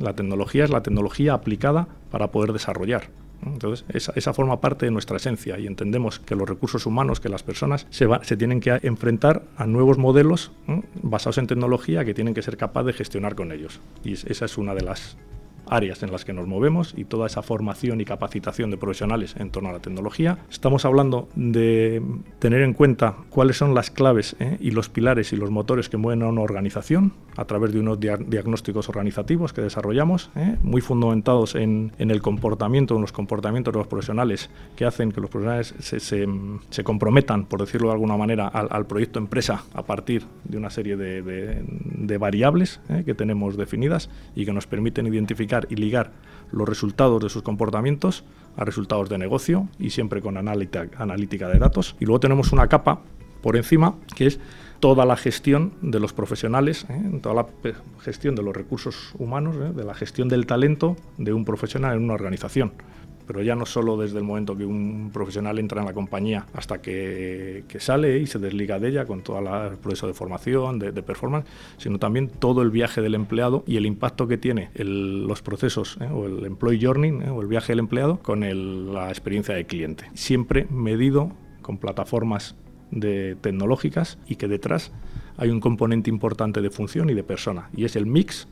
[0.00, 3.08] La tecnología es la tecnología aplicada para poder desarrollar.
[3.44, 7.42] Entonces, esa, forma parte de nuestra esencia y entendemos que los recursos humanos, que las
[7.42, 10.52] personas se, se tienen que enfrentar a nuevos modelos
[11.02, 13.80] basados en tecnología que tienen que ser capaces de gestionar con ellos.
[14.04, 15.16] Y esa es una de las
[15.68, 19.50] áreas en las que nos movemos y toda esa formación y capacitación de profesionales en
[19.50, 20.38] torno a la tecnología.
[20.50, 22.02] Estamos hablando de
[22.38, 24.58] tener en cuenta cuáles son las claves ¿eh?
[24.60, 27.98] y los pilares y los motores que mueven a una organización a través de unos
[28.00, 30.56] diagnósticos organizativos que desarrollamos, ¿eh?
[30.62, 35.30] muy fundamentados en, el comportamiento, en los comportamientos de los profesionales que hacen que los
[35.30, 40.70] profesionales se, comprometan, por decirlo de alguna manera, al, proyecto empresa a partir de una
[40.70, 43.02] serie de, variables ¿eh?
[43.04, 46.12] que tenemos definidas y que nos permiten identificar y ligar
[46.50, 48.24] los resultados de sus comportamientos
[48.56, 51.96] a resultados de negocio y siempre con analítica, de datos.
[52.00, 53.00] Y luego tenemos una capa
[53.40, 54.40] por encima que es
[54.80, 57.20] toda la gestión de los profesionales, ¿eh?
[57.22, 57.46] toda la
[58.00, 59.72] gestión de los recursos humanos, ¿eh?
[59.74, 62.72] de la gestión del talento de un profesional en una organización
[63.32, 66.82] pero ya no solo desde el momento que un profesional entra en la compañía hasta
[66.82, 71.46] que, sale y se desliga de ella con todo el proceso de formación, de, performance,
[71.78, 76.08] sino también todo el viaje del empleado y el impacto que tiene los procesos ¿eh?
[76.12, 77.30] o el employee journey ¿eh?
[77.30, 78.40] o el viaje del empleado con
[78.92, 80.10] la experiencia del cliente.
[80.12, 82.54] Siempre medido con plataformas
[82.90, 84.92] de tecnológicas y que detrás
[85.38, 88.46] hay un componente importante de función y de persona y es el mix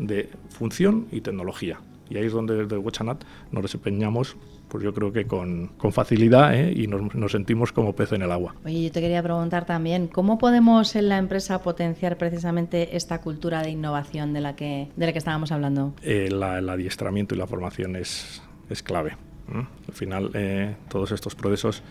[0.00, 1.78] de función y tecnología.
[2.10, 4.36] Y ahí es donde desde Watchanat nos desempeñamos
[4.68, 6.72] pues yo creo que con, con facilidad ¿eh?
[6.74, 8.54] y nos, nos, sentimos como pez en el agua.
[8.64, 13.62] Oye, yo te quería preguntar también, ¿cómo podemos en la empresa potenciar precisamente esta cultura
[13.62, 15.94] de innovación de la que, de la que estábamos hablando?
[16.02, 19.16] Eh, el adiestramiento y la formación es, es clave.
[19.48, 21.82] Al final, eh, todos estos procesos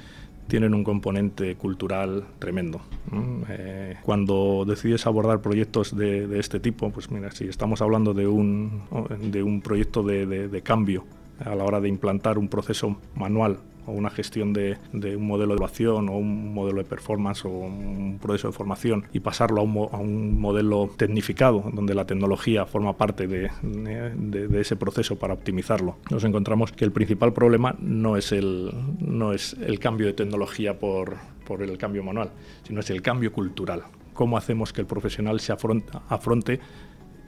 [0.48, 2.82] tienen un componente cultural tremendo.
[3.50, 8.84] Eh, cuando decides abordar proyectos de, este tipo, pues mira, si estamos hablando de un,
[9.32, 11.06] de un proyecto de, de cambio
[11.44, 15.56] a la hora de implantar un proceso manual o una gestión de, un modelo de
[15.56, 20.40] evaluación o un modelo de performance o un proceso de formación y pasarlo a un,
[20.40, 23.50] modelo tecnificado donde la tecnología forma parte de,
[24.60, 25.98] ese proceso para optimizarlo.
[26.10, 30.80] Nos encontramos que el principal problema no es el, no es el cambio de tecnología
[30.80, 32.32] por, por el cambio manual,
[32.64, 33.84] sino es el cambio cultural.
[34.14, 36.60] ¿Cómo hacemos que el profesional se afronte,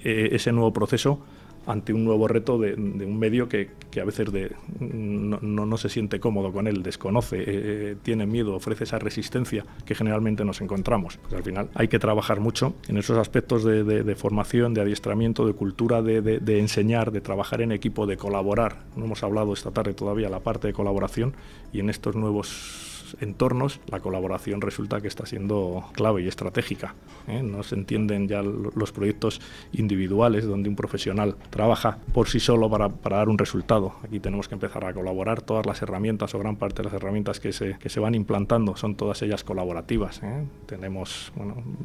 [0.04, 1.22] eh, ese nuevo proceso
[1.68, 3.70] ante un nuevo reto de, un medio que,
[4.02, 8.86] a veces de, no, se siente cómodo con él, desconoce, eh, eh, tiene miedo, ofrece
[8.86, 11.18] esa resistencia que generalmente nos encontramos.
[11.18, 15.54] Pues al final hay que trabajar mucho en esos aspectos de, formación, de adiestramiento, de
[15.54, 18.84] cultura, de, enseñar, de trabajar en equipo, de colaborar.
[18.96, 21.34] No hemos hablado esta tarde todavía la parte de colaboración
[21.74, 26.96] y en estos nuevos entornos, la colaboración resulta que está siendo clave y estratégica.
[27.28, 27.42] ¿eh?
[27.44, 29.42] No se entienden ya los proyectos
[29.74, 33.94] individuales donde un profesional trabaja por sí solo para, dar un resultado.
[34.04, 35.42] Aquí tenemos que empezar a colaborar.
[35.42, 38.76] Todas las herramientas o gran parte de las herramientas que se, que se van implantando
[38.76, 40.22] son todas ellas colaborativas.
[40.24, 40.46] ¿eh?
[40.66, 41.32] Tenemos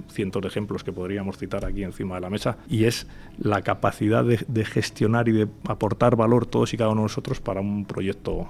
[0.08, 3.06] cientos de ejemplos que podríamos citar aquí encima de la mesa y es
[3.38, 7.40] la capacidad de, de gestionar y de aportar valor todos y cada uno de nosotros
[7.40, 8.48] para un proyecto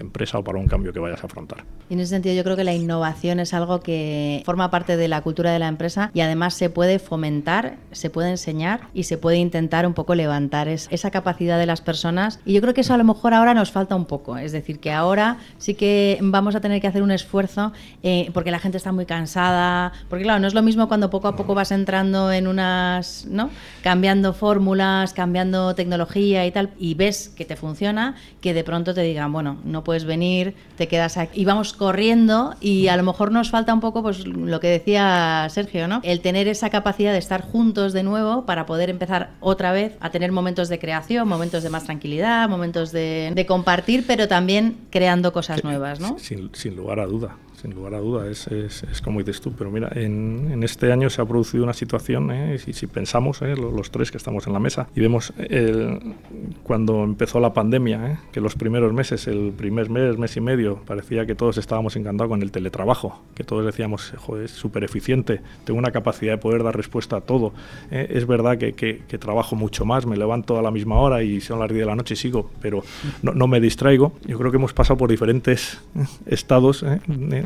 [0.00, 1.64] empresa o para un cambio que vayas a afrontar.
[1.88, 5.08] Y en ese sentido yo creo que la innovación es algo que forma parte de
[5.08, 9.18] la cultura de la empresa y además se puede fomentar, se puede enseñar y se
[9.18, 12.40] puede intentar un poco levantar esa capacidad de las personas.
[12.44, 14.36] Y yo creo que eso a lo mejor ahora nos falta un poco.
[14.36, 18.50] Es decir, que ahora sí que vamos a tener que hacer un esfuerzo eh, porque
[18.50, 19.92] la gente está muy cansada.
[20.08, 23.50] Porque claro, no es lo mismo cuando poco a poco vas entrando en unas, ¿no?
[23.82, 29.02] Cambiando fórmulas, cambiando tecnología y tal, y ves que te funciona, que de pronto te
[29.02, 31.40] digan, bueno, no puedes venir, te quedas aquí.
[31.40, 35.48] Y vamos corriendo y a lo mejor nos falta un poco pues lo que decía
[35.50, 35.98] Sergio, ¿no?
[36.04, 40.10] El tener esa capacidad de estar juntos de nuevo para poder empezar otra vez a
[40.10, 45.64] tener momentos de creación, momentos de más tranquilidad, momentos de, compartir, pero también creando cosas
[45.64, 46.20] nuevas, ¿no?
[46.20, 49.52] Sin, sin lugar a duda sin lugar a duda, es, es, es, como dices tú.
[49.52, 52.58] Pero mira, en, en, este año se ha producido una situación, ¿eh?
[52.58, 53.54] si, si, pensamos, ¿eh?
[53.56, 56.14] los, los, tres que estamos en la mesa, y vemos el,
[56.62, 58.18] cuando empezó la pandemia, ¿eh?
[58.32, 62.30] que los primeros meses, el primer mes, mes y medio, parecía que todos estábamos encantados
[62.30, 66.62] con el teletrabajo, que todos decíamos, joder, es súper eficiente, tengo una capacidad de poder
[66.62, 67.52] dar respuesta a todo.
[67.90, 68.06] ¿eh?
[68.10, 71.40] Es verdad que, que, que, trabajo mucho más, me levanto a la misma hora y
[71.40, 72.82] son las 10 de la noche y sigo, pero
[73.22, 74.12] no, no me distraigo.
[74.26, 76.04] Yo creo que hemos pasado por diferentes ¿eh?
[76.26, 77.00] estados ¿eh?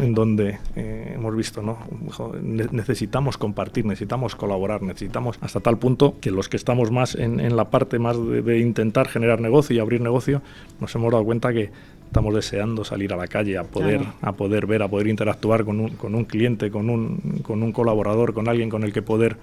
[0.05, 1.79] En donde eh, hemos visto, ¿no?
[2.43, 7.57] necesitamos compartir, necesitamos colaborar, necesitamos hasta tal punto que los que estamos más en, en
[7.57, 10.43] la parte más de, de, intentar generar negocio y abrir negocio,
[10.81, 11.71] nos hemos dado cuenta que
[12.07, 14.15] estamos deseando salir a la calle, a poder, claro.
[14.23, 17.73] a poder ver, a poder interactuar con un, con un cliente, con un, con un
[17.73, 19.37] colaborador, con alguien con el que poder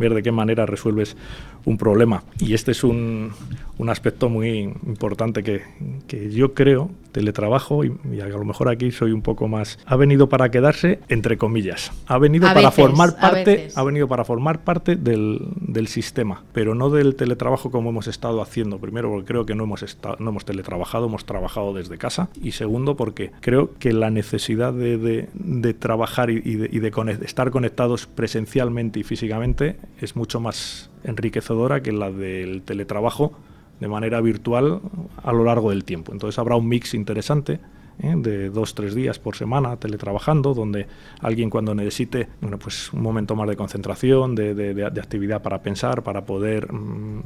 [0.00, 1.16] ver de qué manera resuelves
[1.64, 2.24] un problema.
[2.38, 3.30] Y este es un,
[3.78, 5.62] un aspecto muy importante que,
[6.08, 9.96] que, yo creo, teletrabajo, y, y, a lo mejor aquí soy un poco más, ha
[9.96, 11.92] venido para quedarse, entre comillas.
[12.06, 16.44] Ha venido a para veces, formar parte, ha venido para formar parte del, del, sistema,
[16.52, 18.78] pero no del teletrabajo como hemos estado haciendo.
[18.78, 22.28] Primero, porque creo que no hemos, estado, no hemos teletrabajado, hemos trabajado desde casa.
[22.42, 26.90] Y segundo, porque creo que la necesidad de, de, de trabajar y, de, y de,
[26.90, 33.38] de estar conectados presencialmente y físicamente es mucho más enriquecedora que la del teletrabajo
[33.80, 34.80] de manera virtual
[35.22, 36.12] a lo largo del tiempo.
[36.12, 37.58] Entonces habrá un mix interesante
[38.02, 38.14] ¿eh?
[38.16, 40.86] de dos, tres días por semana teletrabajando, donde
[41.20, 45.62] alguien cuando necesite bueno, pues un momento más de concentración, de, de, de, actividad para
[45.62, 47.22] pensar, para poder mmm,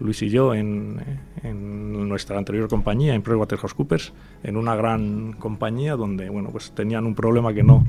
[0.00, 1.00] Luis y yo en,
[1.42, 7.14] en nuestra anterior compañía, en PricewaterhouseCoopers, en una gran compañía donde bueno, pues tenían un
[7.14, 7.84] problema que no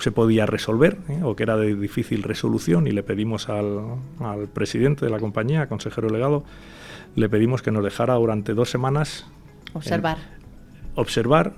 [0.00, 1.20] se podía resolver ¿eh?
[1.22, 3.80] o que era de difícil resolución y le pedimos al,
[4.20, 6.44] al presidente de la compañía, consejero delegado,
[7.16, 9.26] le pedimos que nos dejara durante dos semanas
[9.74, 10.18] observar.
[10.18, 10.40] En,
[10.96, 11.52] observar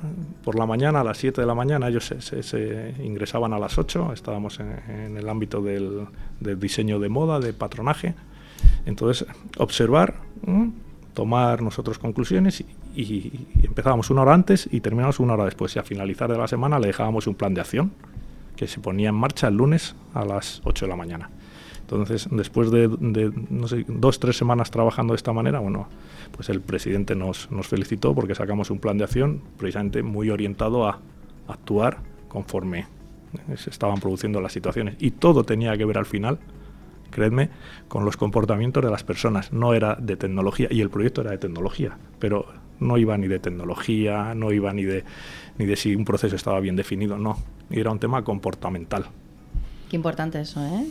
[0.45, 3.59] por la mañana a las 7 de la mañana, ellos se, se, se ingresaban a
[3.59, 6.07] las 8, estábamos en, en el ámbito del,
[6.41, 8.15] del, diseño de moda, de patronaje,
[8.87, 9.27] entonces
[9.59, 10.15] observar,
[11.15, 12.67] tomar nosotros conclusiones y,
[13.01, 16.49] y, empezábamos una hora antes y terminamos una hora después y a finalizar de la
[16.49, 17.93] semana le dejábamos un plan de acción
[18.57, 21.31] que se ponía en marcha el lunes a las 8 de la mañana.
[21.81, 25.89] Entonces, después de, de no sé, dos, tres semanas trabajando de esta manera, bueno,
[26.33, 31.01] pues el presidente nos, felicitó porque sacamos un plan de acción precisamente muy orientado a
[31.49, 32.87] actuar conforme
[33.57, 34.97] se estaban produciendo las situaciones.
[34.99, 36.39] Y todo tenía que ver al final,
[37.11, 37.51] creedme,
[37.89, 39.53] con los comportamientos de las personas.
[39.53, 42.47] No era de tecnología, y el proyecto era de tecnología, pero
[42.83, 45.05] no iba ni de tecnología, no iba ni de,
[45.59, 47.39] ni de si un proceso estaba bien definido, no.
[47.71, 49.07] Era un tema comportamental.
[49.89, 50.87] Qué importante eso, ¿eh?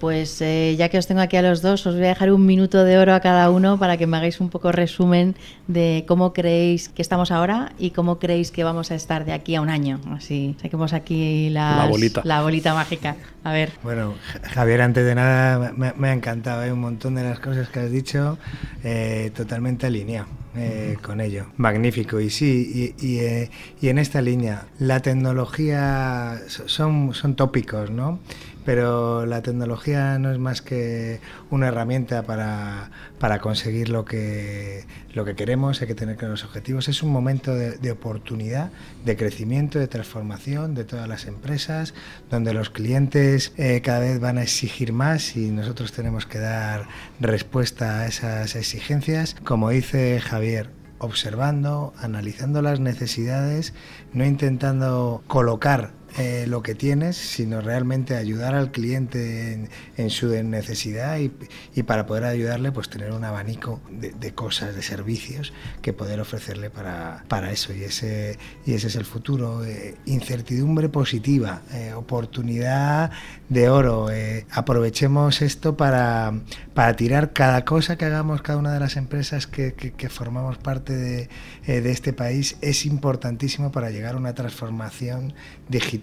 [0.00, 2.46] Pues eh, ya que os tengo aquí a los dos, os voy a dejar un
[2.46, 5.36] minuto de oro a cada uno para que me hagáis un poco resumen
[5.68, 9.54] de cómo creéis que estamos ahora y cómo creéis que vamos a estar de aquí
[9.54, 10.00] a un año.
[10.10, 12.22] Así, saquemos aquí las, la, bolita.
[12.24, 13.16] la bolita mágica.
[13.44, 13.72] A ver.
[13.82, 14.14] Bueno,
[14.54, 16.72] Javier, antes de nada, me, me ha encantado ¿eh?
[16.72, 18.38] un montón de las cosas que has dicho,
[18.82, 20.41] eh, totalmente alineado.
[20.54, 21.46] Eh, con ello.
[21.56, 22.20] Magnífico.
[22.20, 28.18] Y sí, y, y, eh, y, en esta línea, la tecnología son, son tópicos, ¿no?
[28.64, 31.20] Pero la tecnología no es más que
[31.50, 36.88] una herramienta para, para conseguir lo que, lo que queremos, hay que tener claros objetivos.
[36.88, 38.70] Es un momento de, oportunidad,
[39.04, 41.94] de crecimiento, de transformación de todas las empresas,
[42.30, 46.88] donde los clientes eh, cada vez van a exigir más y nosotros tenemos que dar
[47.20, 49.36] respuesta a esas exigencias.
[49.44, 50.70] Como dice Javier,
[51.02, 53.74] observando, analizando las necesidades,
[54.12, 61.18] no intentando colocar eh, lo que tienes, sino realmente ayudar al cliente en, su necesidad
[61.18, 66.68] y, para poder ayudarle, pues tener un abanico de, cosas, de servicios que poder ofrecerle
[66.68, 67.72] para, para, eso.
[67.72, 69.64] Y ese, y ese es el futuro.
[69.64, 73.10] Eh, incertidumbre positiva, eh, oportunidad
[73.48, 74.08] de oro.
[74.50, 76.34] aprovechemos esto para,
[76.74, 80.94] para tirar cada cosa que hagamos, cada una de las empresas que, que, formamos parte
[80.94, 81.28] de,
[81.66, 85.32] de este país, es importantísimo para llegar a una transformación
[85.68, 86.01] digital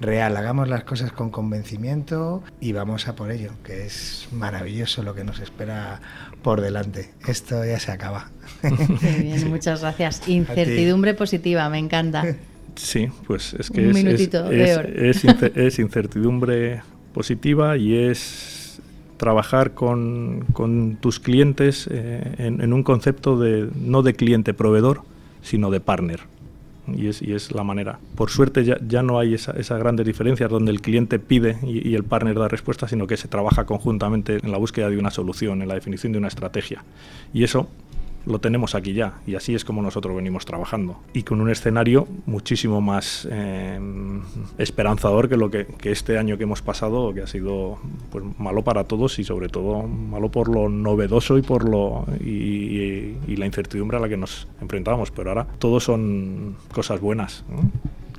[0.00, 0.36] real.
[0.36, 5.24] Hagamos las cosas con convencimiento y vamos a por ello, que es maravilloso lo que
[5.24, 6.00] nos espera
[6.42, 7.10] por delante.
[7.26, 8.30] Esto ya se acaba.
[8.62, 10.26] Muy bien, muchas gracias.
[10.28, 12.24] Incertidumbre positiva, me encanta.
[12.76, 15.24] Sí, pues es que es,
[15.56, 16.82] es, incertidumbre
[17.14, 18.82] positiva y es
[19.16, 25.04] trabajar con, con tus clientes eh, en, en, un concepto de no de cliente proveedor,
[25.40, 26.20] sino de partner
[26.94, 27.98] y es, y es la manera.
[28.14, 31.88] Por suerte ya, ya no hay esa, esas grandes diferencias donde el cliente pide y,
[31.88, 35.10] y, el partner da respuesta, sino que se trabaja conjuntamente en la búsqueda de una
[35.10, 36.84] solución, en la definición de una estrategia.
[37.32, 37.68] Y eso
[38.26, 40.98] lo tenemos aquí ya y así es como nosotros venimos trabajando.
[41.12, 43.78] Y con un escenario muchísimo más eh,
[44.58, 47.78] esperanzador que lo que, este año que hemos pasado que ha sido
[48.10, 53.36] pues malo para todos y sobre todo malo por lo novedoso y por lo y,
[53.36, 55.10] la incertidumbre a la que nos enfrentábamos.
[55.10, 57.44] Pero ahora todo son cosas buenas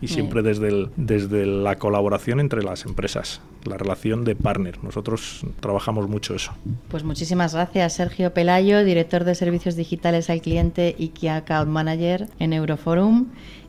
[0.01, 4.83] y siempre desde, el, desde la colaboración entre las empresas, la relación de partner.
[4.83, 6.53] Nosotros trabajamos mucho eso.
[6.87, 12.27] Pues muchísimas gracias, Sergio Pelayo, director de servicios digitales al cliente y Key Account Manager
[12.39, 13.27] en Euroforum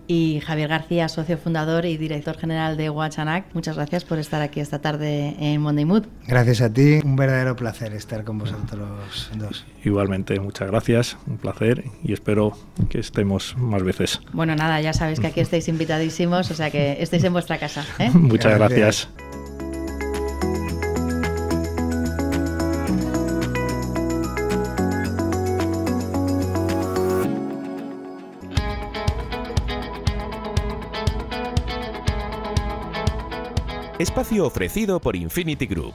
[0.08, 3.44] y Javier García, socio fundador y director general de Watchanac.
[3.52, 6.06] Muchas gracias por estar aquí esta tarde en Monday Mood.
[6.26, 9.66] Gracias a ti, un verdadero placer estar con vosotros dos.
[9.84, 12.56] Igualmente, muchas gracias, un placer y espero
[12.88, 14.20] que estemos más veces.
[14.32, 17.84] Bueno, nada, ya sabéis que aquí estáis invitadísimos, o sea que estáis en vuestra casa.
[17.98, 18.10] ¿eh?
[18.14, 19.08] muchas gracias.
[34.18, 35.94] Ofrecido por Infinity Group.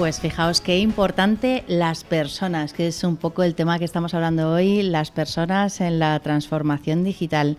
[0.00, 4.50] Pues fijaos qué importante las personas, que es un poco el tema que estamos hablando
[4.50, 7.58] hoy, las personas en la transformación digital.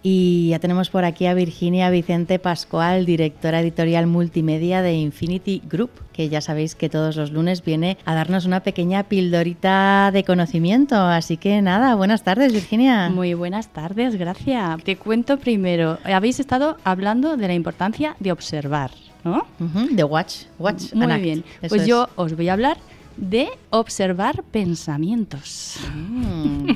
[0.00, 5.90] Y ya tenemos por aquí a Virginia Vicente Pascual, directora editorial multimedia de Infinity Group,
[6.12, 10.94] que ya sabéis que todos los lunes viene a darnos una pequeña pildorita de conocimiento.
[10.94, 13.10] Así que nada, buenas tardes Virginia.
[13.10, 14.80] Muy buenas tardes, gracias.
[14.84, 18.92] Te cuento primero, habéis estado hablando de la importancia de observar.
[19.24, 19.46] ¿No?
[19.90, 20.92] De watch, watch.
[20.94, 21.44] Muy bien.
[21.68, 22.78] pues yo os voy a hablar
[23.20, 25.78] de observar pensamientos.
[25.94, 26.70] Mm.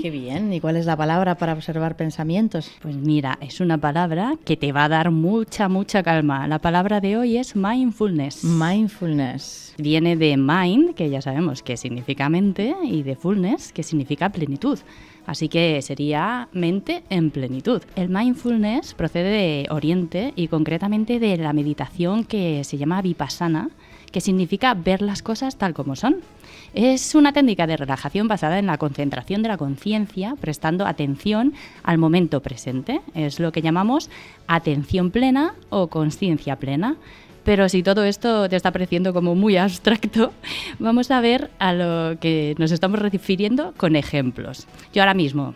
[0.00, 0.52] Qué bien.
[0.52, 2.70] ¿Y cuál es la palabra para observar pensamientos?
[2.80, 6.48] Pues mira, es una palabra que te va a dar mucha, mucha calma.
[6.48, 8.42] La palabra de hoy es mindfulness.
[8.44, 9.74] Mindfulness.
[9.76, 14.78] Viene de mind, que ya sabemos que significa mente, y de fullness, que significa plenitud.
[15.26, 17.82] Así que sería mente en plenitud.
[17.94, 23.68] El mindfulness procede de Oriente y concretamente de la meditación que se llama vipassana,
[24.12, 26.16] que significa ver las cosas tal como son.
[26.74, 31.52] Es una técnica de relajación basada en la concentración de la conciencia, prestando atención
[31.82, 33.00] al momento presente.
[33.14, 34.10] Es lo que llamamos
[34.46, 36.96] atención plena o conciencia plena.
[37.44, 40.32] Pero si todo esto te está pareciendo como muy abstracto,
[40.78, 44.66] vamos a ver a lo que nos estamos refiriendo con ejemplos.
[44.92, 45.54] Yo ahora mismo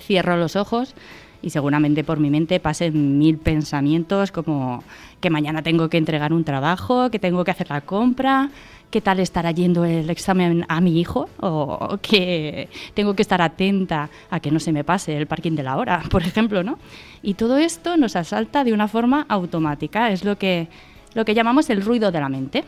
[0.00, 0.94] cierro los ojos
[1.42, 4.82] y seguramente por mi mente pasen mil pensamientos como
[5.20, 8.50] que mañana tengo que entregar un trabajo, que tengo que hacer la compra,
[8.90, 14.08] qué tal estará yendo el examen a mi hijo o que tengo que estar atenta
[14.30, 16.78] a que no se me pase el parking de la hora, por ejemplo, ¿no?
[17.22, 20.68] Y todo esto nos asalta de una forma automática, es lo que
[21.14, 22.64] lo que llamamos el ruido de la mente.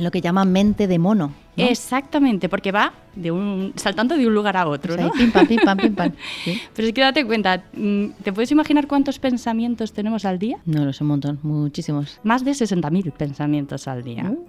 [0.00, 1.32] Lo que llaman mente de mono.
[1.56, 4.96] Exactamente, porque va de un, saltando de un lugar a otro.
[4.96, 5.10] ¿no?
[5.10, 6.12] pim, pam, pim, pam, pim, pam.
[6.74, 10.58] Pero es que date cuenta, mm, ¿te puedes imaginar cuántos pensamientos tenemos al día?
[10.64, 12.18] No, lo sé un montón, muchísimos.
[12.22, 14.24] Más de 60.000 pensamientos al día.
[14.24, 14.46] Uh.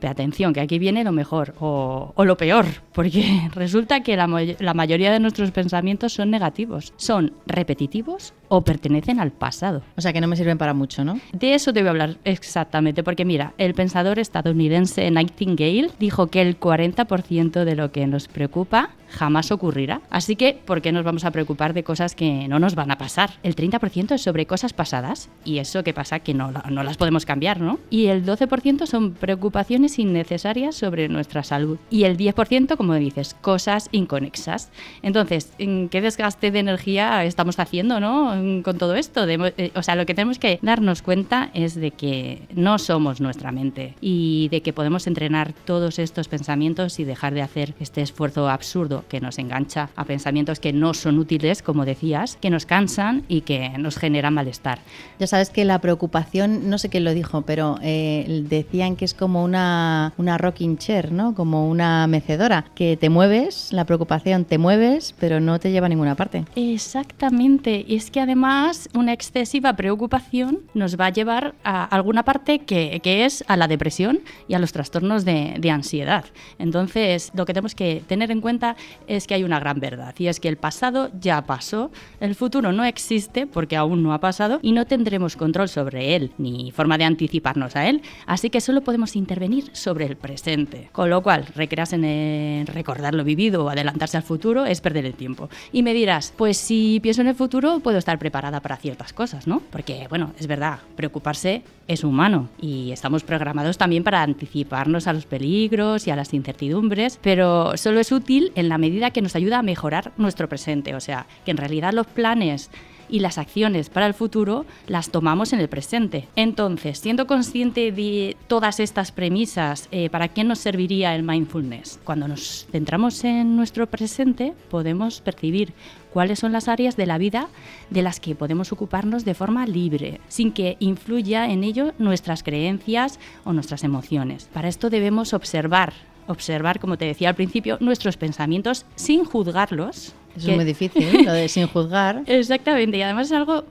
[0.00, 4.26] Pero atención, que aquí viene lo mejor o, lo peor, porque resulta que la,
[4.58, 9.82] la, mayoría de nuestros pensamientos son negativos, son repetitivos o pertenecen al pasado.
[9.96, 11.20] O sea que no me sirven para mucho, ¿no?
[11.32, 16.40] De eso te voy a hablar exactamente, porque mira, el pensador estadounidense Nightingale dijo que
[16.40, 20.00] el 40% de lo que nos preocupa jamás ocurrirá.
[20.10, 22.98] Así que, ¿por qué nos vamos a preocupar de cosas que no nos van a
[22.98, 23.30] pasar?
[23.42, 27.26] El 30% es sobre cosas pasadas y eso que pasa que no, no las podemos
[27.26, 27.78] cambiar, ¿no?
[27.90, 31.78] Y el 12% son preocupaciones innecesarias sobre nuestra salud.
[31.90, 34.70] Y el 10%, como dices, cosas inconexas.
[35.02, 38.62] Entonces, ¿qué desgaste de energía estamos haciendo, ¿no?
[38.62, 39.26] Con todo esto.
[39.28, 43.52] Eh, o sea, lo que tenemos que darnos cuenta es de que no somos nuestra
[43.52, 48.48] mente y de que podemos entrenar todos estos pensamientos y dejar de hacer este esfuerzo
[48.48, 53.24] absurdo que nos engancha a pensamientos que no son útiles, como decías, que nos cansan
[53.28, 54.80] y que nos generan malestar.
[55.18, 59.14] Ya sabes que la preocupación, no sé quién lo dijo, pero eh, decían que es
[59.14, 61.34] como una, una rocking chair, ¿no?
[61.34, 65.88] Como una mecedora, que te mueves, la preocupación te mueves, pero no te lleva a
[65.88, 66.44] ninguna parte.
[66.56, 72.60] Exactamente, y es que además una excesiva preocupación nos va a llevar a alguna parte
[72.60, 76.24] que, que es a la depresión y a los trastornos de, de ansiedad.
[76.58, 78.76] Entonces, lo que tenemos que tener en cuenta
[79.06, 82.72] es que hay una gran verdad y es que el pasado ya pasó, el futuro
[82.72, 86.98] no existe porque aún no ha pasado y no tendremos control sobre él ni forma
[86.98, 90.88] de anticiparnos a él, así que solo podemos intervenir sobre el presente.
[90.92, 95.14] Con lo cual, recrearse en recordar lo vivido o adelantarse al futuro es perder el
[95.14, 95.48] tiempo.
[95.72, 99.46] Y me dirás, pues si pienso en el futuro puedo estar preparada para ciertas cosas,
[99.46, 99.62] ¿no?
[99.70, 105.26] Porque, bueno, es verdad, preocuparse es humano y estamos programados también para anticiparnos a los
[105.26, 109.60] peligros y a las incertidumbres, pero solo es útil en la medida que nos ayuda
[109.60, 110.94] a mejorar nuestro presente.
[110.94, 112.70] O sea, que en realidad los planes
[113.10, 116.28] y las acciones para el futuro las tomamos en el presente.
[116.36, 122.00] Entonces, siendo consciente de todas estas premisas, eh, ¿para qué nos serviría el mindfulness?
[122.04, 125.72] Cuando nos centramos en nuestro presente, podemos percibir
[126.12, 127.48] cuáles son las áreas de la vida
[127.90, 133.18] de las que podemos ocuparnos de forma libre, sin que influya en ello nuestras creencias
[133.44, 134.48] o nuestras emociones.
[134.52, 135.92] Para esto debemos observar
[136.30, 140.14] observar, como te decía al principio, nuestros pensamientos sin juzgarlos.
[140.36, 142.22] es muy difícil, lo de sin juzgar.
[142.26, 143.64] Exactamente, y además es algo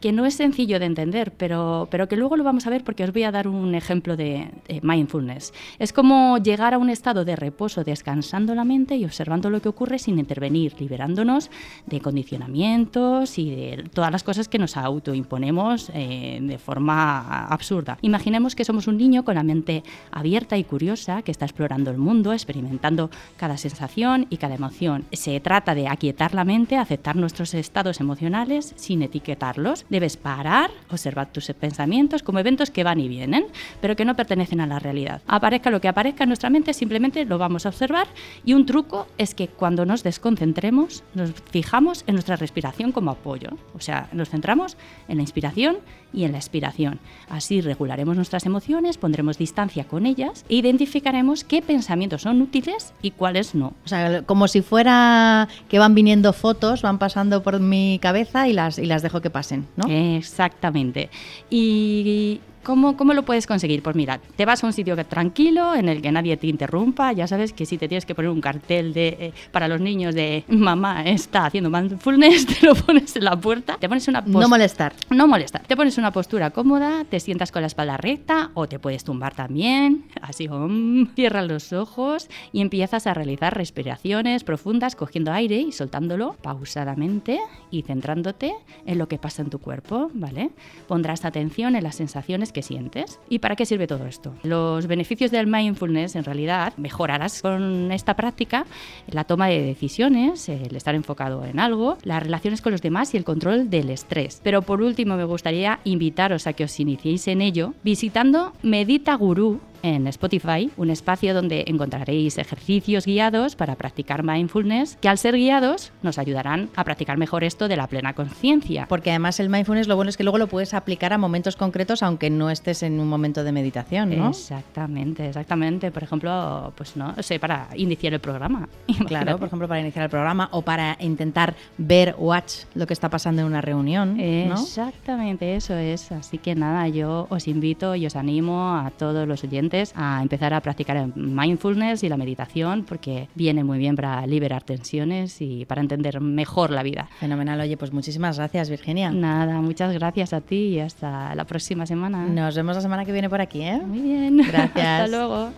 [0.00, 3.04] que no es sencillo de entender, pero, pero que luego lo vamos a ver porque
[3.04, 4.50] os voy a dar un ejemplo de,
[4.82, 5.52] mindfulness.
[5.78, 9.68] Es como llegar a un estado de reposo, descansando la mente y observando lo que
[9.68, 11.50] ocurre sin intervenir, liberándonos
[11.86, 17.98] de condicionamientos y de todas las cosas que nos autoimponemos eh, de forma absurda.
[18.02, 21.98] Imaginemos que somos un niño con la mente abierta y curiosa que está explorando el
[21.98, 25.04] mundo, experimentando cada sensación y cada emoción.
[25.12, 31.32] Se trata de aquietar la mente, aceptar nuestros estados emocionales sin etiquetarlos debes parar, observar
[31.32, 33.46] tus pensamientos como eventos que van y vienen,
[33.80, 35.22] pero que no pertenecen a la realidad.
[35.26, 38.06] Aparezca lo que aparezca en nuestra mente, simplemente lo vamos a observar
[38.44, 43.50] y un truco es que cuando nos desconcentremos, nos fijamos en nuestra respiración como apoyo.
[43.74, 44.76] O sea, nos centramos
[45.08, 45.78] en la inspiración
[46.12, 46.98] y en la expiración.
[47.28, 53.10] Así regularemos nuestras emociones, pondremos distancia con ellas e identificaremos qué pensamientos son útiles y
[53.10, 53.74] cuáles no.
[53.84, 58.52] O sea, como si fuera que van viniendo fotos, van pasando por mi cabeza y
[58.52, 61.10] las, y las dejo que pasen, Exactamente.
[61.50, 63.80] Y ¿Cómo, ¿Cómo lo puedes conseguir?
[63.80, 67.12] Pues mira, te vas a un sitio tranquilo en el que nadie te interrumpa.
[67.12, 70.16] Ya sabes que si te tienes que poner un cartel de, eh, para los niños
[70.16, 73.76] de mamá está haciendo mindfulness, te lo pones en la puerta.
[73.78, 74.94] Te pones una no molestar.
[75.10, 75.62] No molestar.
[75.64, 79.36] Te pones una postura cómoda, te sientas con la espalda recta o te puedes tumbar
[79.36, 80.06] también.
[80.20, 86.34] Así, um, cierras los ojos y empiezas a realizar respiraciones profundas, cogiendo aire y soltándolo
[86.42, 87.38] pausadamente
[87.70, 88.56] y centrándote
[88.86, 90.50] en lo que pasa en tu cuerpo, ¿vale?
[90.88, 93.20] Pondrás atención en las sensaciones sientes.
[93.28, 94.34] ¿Y para qué sirve todo esto?
[94.42, 98.66] Los beneficios del mindfulness en realidad mejorarás con esta práctica
[99.08, 103.16] la toma de decisiones, el estar enfocado en algo, las relaciones con los demás y
[103.16, 104.40] el control del estrés.
[104.42, 109.60] Pero por último me gustaría invitaros a que os iniciéis en ello visitando Medita Guru
[109.86, 115.92] en Spotify, un espacio donde encontraréis ejercicios guiados para practicar mindfulness, que al ser guiados
[116.02, 118.86] nos ayudarán a practicar mejor esto de la plena conciencia.
[118.88, 122.02] Porque además el mindfulness lo bueno es que luego lo puedes aplicar a momentos concretos
[122.02, 124.30] aunque no estés en un momento de meditación, ¿no?
[124.30, 125.90] Exactamente, exactamente.
[125.90, 128.68] Por ejemplo, pues no sé, para iniciar el programa.
[129.06, 133.08] Claro, por ejemplo, para iniciar el programa o para intentar ver, watch lo que está
[133.08, 134.18] pasando en una reunión.
[134.18, 136.10] Exactamente, eso es.
[136.10, 140.54] Así que nada, yo os invito y os animo a todos los oyentes a empezar
[140.54, 145.64] a practicar el mindfulness y la meditación porque viene muy bien para liberar tensiones y
[145.64, 147.08] para entender mejor la vida.
[147.20, 147.60] Fenomenal.
[147.60, 149.10] Oye, pues muchísimas gracias, Virginia.
[149.10, 152.26] Nada, muchas gracias a ti y hasta la próxima semana.
[152.26, 153.80] Nos vemos la semana que viene por aquí, ¿eh?
[153.84, 154.36] Muy bien.
[154.46, 154.76] Gracias.
[154.76, 155.50] hasta luego.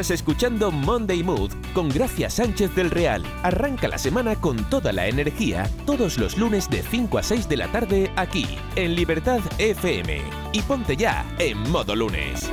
[0.00, 3.22] Estás escuchando Monday Mood con Gracia Sánchez del Real.
[3.42, 7.56] Arranca la semana con toda la energía todos los lunes de 5 a 6 de
[7.58, 8.46] la tarde aquí
[8.76, 10.22] en Libertad FM.
[10.54, 12.50] Y ponte ya en modo lunes.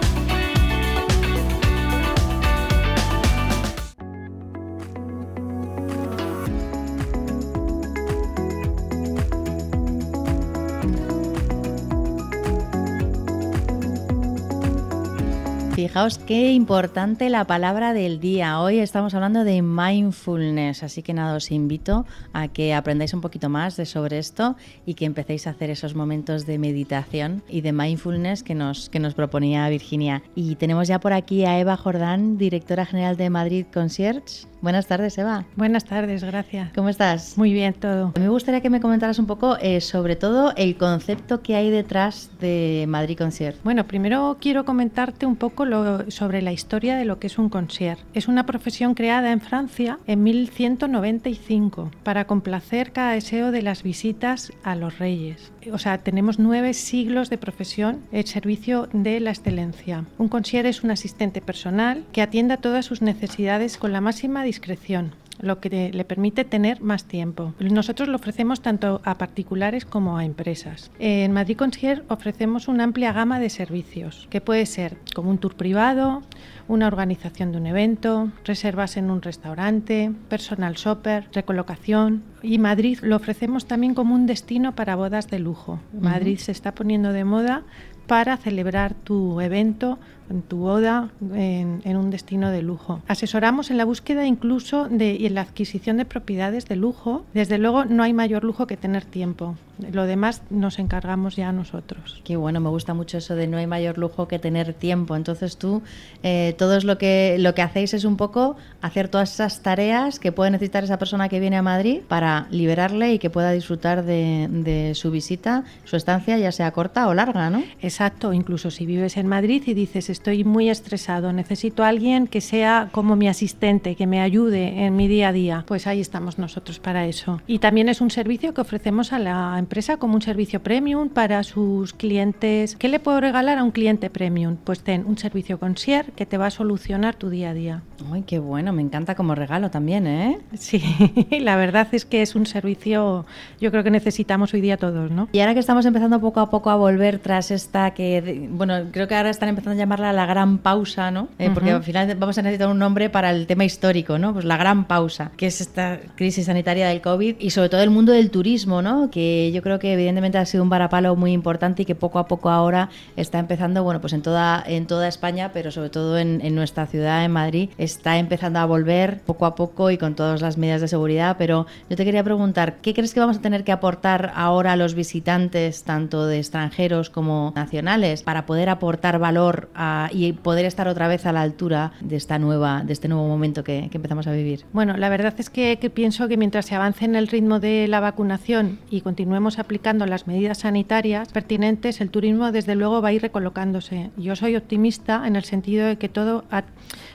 [15.88, 18.60] Fijaos qué importante la palabra del día.
[18.60, 23.48] Hoy estamos hablando de mindfulness, así que nada, os invito a que aprendáis un poquito
[23.48, 27.72] más de sobre esto y que empecéis a hacer esos momentos de meditación y de
[27.72, 30.24] mindfulness que nos, que nos proponía Virginia.
[30.36, 34.46] Y tenemos ya por aquí a Eva Jordán, directora general de Madrid Concierge.
[34.60, 35.46] Buenas tardes, Eva.
[35.56, 36.74] Buenas tardes, gracias.
[36.74, 37.38] ¿Cómo estás?
[37.38, 38.14] Muy bien, todo.
[38.20, 42.32] Me gustaría que me comentaras un poco eh, sobre todo el concepto que hay detrás
[42.42, 43.60] de Madrid Concierge.
[43.64, 47.50] Bueno, primero quiero comentarte un poco lo, sobre la historia de lo que es un
[47.50, 48.04] concierge.
[48.14, 54.52] Es una profesión creada en Francia en 1195 para complacer cada deseo de las visitas
[54.64, 55.52] a los reyes.
[55.72, 60.06] O sea, tenemos nueve siglos de profesión en servicio de la excelencia.
[60.18, 65.12] Un concierge es un asistente personal que atienda todas sus necesidades con la máxima discreción
[65.40, 67.54] lo que le permite tener más tiempo.
[67.60, 70.92] Nosotros lo ofrecemos tanto a particulares como a empresas.
[71.00, 75.56] En Madrid Concierge ofrecemos una amplia gama de servicios, que puede ser como un tour
[75.56, 76.24] privado,
[76.68, 82.24] una organización de un evento, reservas en un restaurante, personal shopper, recolocación.
[82.42, 85.80] Y Madrid lo ofrecemos también como un destino para bodas de lujo.
[86.00, 87.64] Madrid se está poniendo de moda
[88.08, 90.00] para celebrar tu evento,
[90.30, 93.02] en tu boda, en, un destino de lujo.
[93.08, 97.26] Asesoramos en la búsqueda incluso de, y en la adquisición de propiedades de lujo.
[97.34, 99.56] Desde luego no hay mayor lujo que tener tiempo.
[99.92, 102.22] Lo demás nos encargamos ya nosotros.
[102.24, 105.16] Qué bueno, me gusta mucho eso de no hay mayor lujo que tener tiempo.
[105.16, 105.82] Entonces tú,
[106.24, 110.32] eh, todo lo que, lo que hacéis es un poco hacer todas esas tareas que
[110.32, 114.48] puede necesitar esa persona que viene a Madrid para liberarle y que pueda disfrutar de,
[114.50, 117.64] de su visita, su estancia, ya sea corta o larga, ¿no?
[117.82, 122.42] Exacto, incluso si vives en Madrid y dices estoy muy estresado, necesito a alguien que
[122.42, 126.40] sea como mi asistente, que me ayude en mi día a día, pues ahí estamos
[126.40, 127.40] nosotros para eso.
[127.46, 131.44] Y también es un servicio que ofrecemos a la empresa como un servicio premium para
[131.44, 132.76] sus clientes.
[132.76, 134.58] ¿Qué le puedo regalar a un cliente premium?
[134.64, 137.82] Pues ten un servicio concierge que te va a solucionar tu día a día.
[138.12, 140.40] Ay, qué bueno, me encanta como regalo también, ¿eh?
[140.56, 140.82] Sí,
[141.40, 143.26] la verdad es que es un servicio
[143.60, 145.30] yo creo que necesitamos hoy día todos, ¿no?
[145.32, 149.08] Y ahora que estamos empezando poco a poco a volver tras esta que, bueno, creo
[149.08, 151.30] que ahora están empezando a llamarla la gran pausa, ¿no?
[151.40, 154.34] Eh, porque al final vamos a necesitar un nombre para el tema histórico, ¿no?
[154.34, 157.90] Pues la gran pausa, que es esta crisis sanitaria del COVID y sobre todo el
[157.90, 159.10] mundo del turismo, ¿no?
[159.10, 162.28] Que yo creo que evidentemente ha sido un varapalo muy importante y que poco a
[162.28, 166.56] poco ahora está empezando, bueno, pues en toda, en toda España, pero sobre todo en,
[166.56, 170.58] nuestra ciudad, en Madrid, está empezando a volver poco a poco y con todas las
[170.58, 171.36] medidas de seguridad.
[171.38, 174.76] Pero yo te quería preguntar, ¿qué crees que vamos a tener que aportar ahora a
[174.76, 177.78] los visitantes, tanto de extranjeros como nacionales?
[178.24, 179.70] para poder aportar valor
[180.12, 183.64] y poder estar otra vez a la altura de esta nueva, de este nuevo momento
[183.64, 184.64] que, empezamos a vivir?
[184.74, 188.00] Bueno, la verdad es que, pienso que mientras se avance en el ritmo de la
[188.00, 193.22] vacunación y continuemos aplicando las medidas sanitarias pertinentes, el turismo desde luego va a ir
[193.22, 194.12] recolocándose.
[194.18, 196.64] Yo soy optimista en el sentido de que todo ha,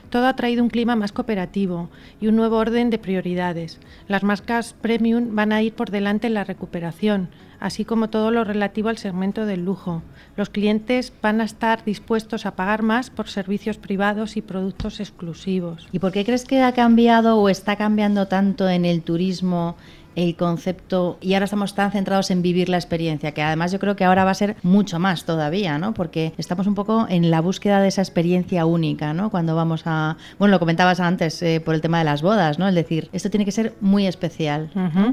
[0.09, 3.79] todo ha traído un clima más cooperativo y un nuevo orden de prioridades.
[4.07, 7.29] Las marcas premium van a ir por delante en la recuperación
[7.59, 10.01] así como todo lo relativo al segmento del lujo.
[10.35, 15.87] Los clientes van a estar dispuestos a pagar más por servicios privados y productos exclusivos.
[15.91, 19.75] ¿Y por qué crees que ha cambiado o está cambiando tanto en el turismo
[20.15, 23.95] el concepto y ahora estamos tan centrados en vivir la experiencia, que además yo creo
[23.95, 25.93] que ahora va a ser mucho más todavía, ¿no?
[25.93, 29.29] Porque estamos un poco en la búsqueda de esa experiencia única, ¿no?
[29.29, 32.67] Cuando vamos a, bueno, lo comentabas antes eh, por el tema de las bodas, ¿no?
[32.67, 34.69] Es decir, esto tiene que ser muy especial.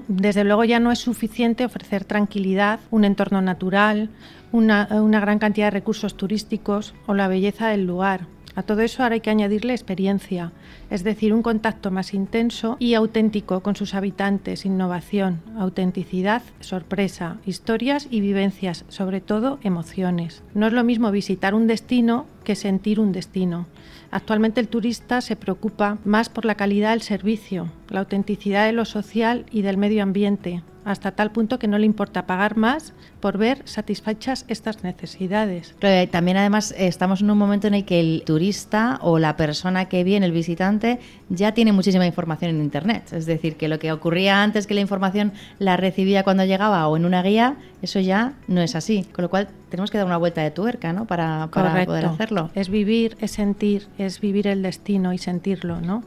[0.09, 4.11] Desde luego ya no es suficiente ofrecer tranquilidad, un entorno natural,
[4.53, 8.27] una, una gran cantidad de recursos turísticos o la belleza del lugar.
[8.55, 10.53] A todo eso ahora hay que añadirle experiencia,
[10.91, 18.09] es decir, un contacto más intenso y auténtico con sus habitantes, innovación, autenticidad, sorpresa, historias
[18.11, 20.43] y vivencias, sobre todo emociones.
[20.55, 23.67] No es lo mismo visitar un destino que sentir un destino.
[24.11, 28.85] Actualmente el turista se preocupa más por la calidad del servicio, la autenticidad de lo
[28.85, 33.38] social y del medio ambiente, hasta tal punto que no le importa pagar más por
[33.38, 35.74] ver satisfechas estas necesidades.
[35.78, 39.86] Pero también además estamos en un momento en el que el turista o la persona
[39.86, 43.12] que viene, el visitante, ya tiene muchísima información en Internet.
[43.12, 46.97] Es decir, que lo que ocurría antes que la información la recibía cuando llegaba o
[46.97, 49.07] en una guía, eso ya no es así.
[49.12, 51.07] Con lo cual tenemos que dar una vuelta de tuerca ¿no?
[51.07, 52.51] para, para poder hacerlo.
[52.55, 56.03] Es vivir, es sentir, es vivir el destino y sentirlo, ¿no?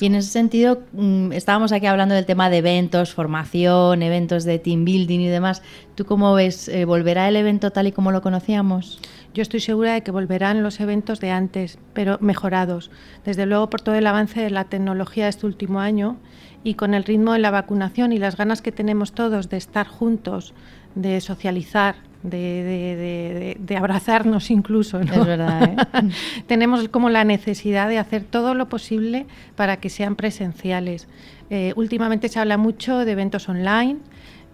[0.00, 4.58] Y en ese sentido, mm, estábamos aquí hablando del tema de eventos, formación, eventos de
[4.58, 5.62] team building y demás.
[5.94, 6.68] ¿Tú cómo ves?
[6.68, 9.00] Eh, ¿Volverá el evento tal y como lo conocíamos?
[9.34, 12.90] Yo estoy segura de que volverán los eventos de antes, pero mejorados.
[13.24, 16.18] Desde luego por todo el avance de la tecnología de este último año
[16.64, 19.86] y con el ritmo de la vacunación y las ganas que tenemos todos de estar
[19.86, 20.52] juntos,
[20.94, 25.00] de socializar, de, abrazarnos incluso.
[25.00, 25.62] Es verdad.
[25.64, 26.10] ¿eh?
[26.46, 31.08] Tenemos como la necesidad de hacer todo lo posible para que sean presenciales.
[31.50, 33.98] Eh, últimamente se habla mucho de eventos online,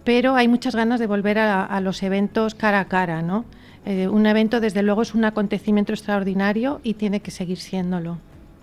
[0.05, 3.23] pero hay muchas ganas de volver a, los eventos cara a cara.
[3.23, 3.45] ¿no?
[3.85, 8.19] Eh, un evento, desde luego, es un acontecimiento extraordinario y tiene que seguir siéndolo.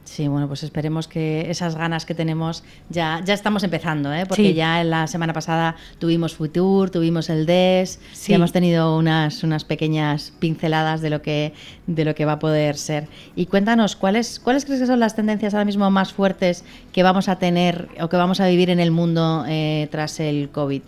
[0.05, 4.27] Sí, bueno, pues esperemos que esas ganas que tenemos ya, ya estamos empezando, ¿eh?
[4.27, 8.31] porque ya en la semana pasada tuvimos Futur, tuvimos el DES, sí.
[8.31, 11.53] y hemos tenido unas, unas pequeñas pinceladas de lo, que,
[11.87, 13.07] de lo que va a poder ser.
[13.35, 17.27] Y cuéntanos, ¿cuáles, ¿cuáles crees que son las tendencias ahora mismo más fuertes que vamos
[17.27, 20.83] a tener o que vamos a vivir en el mundo eh, tras el COVID?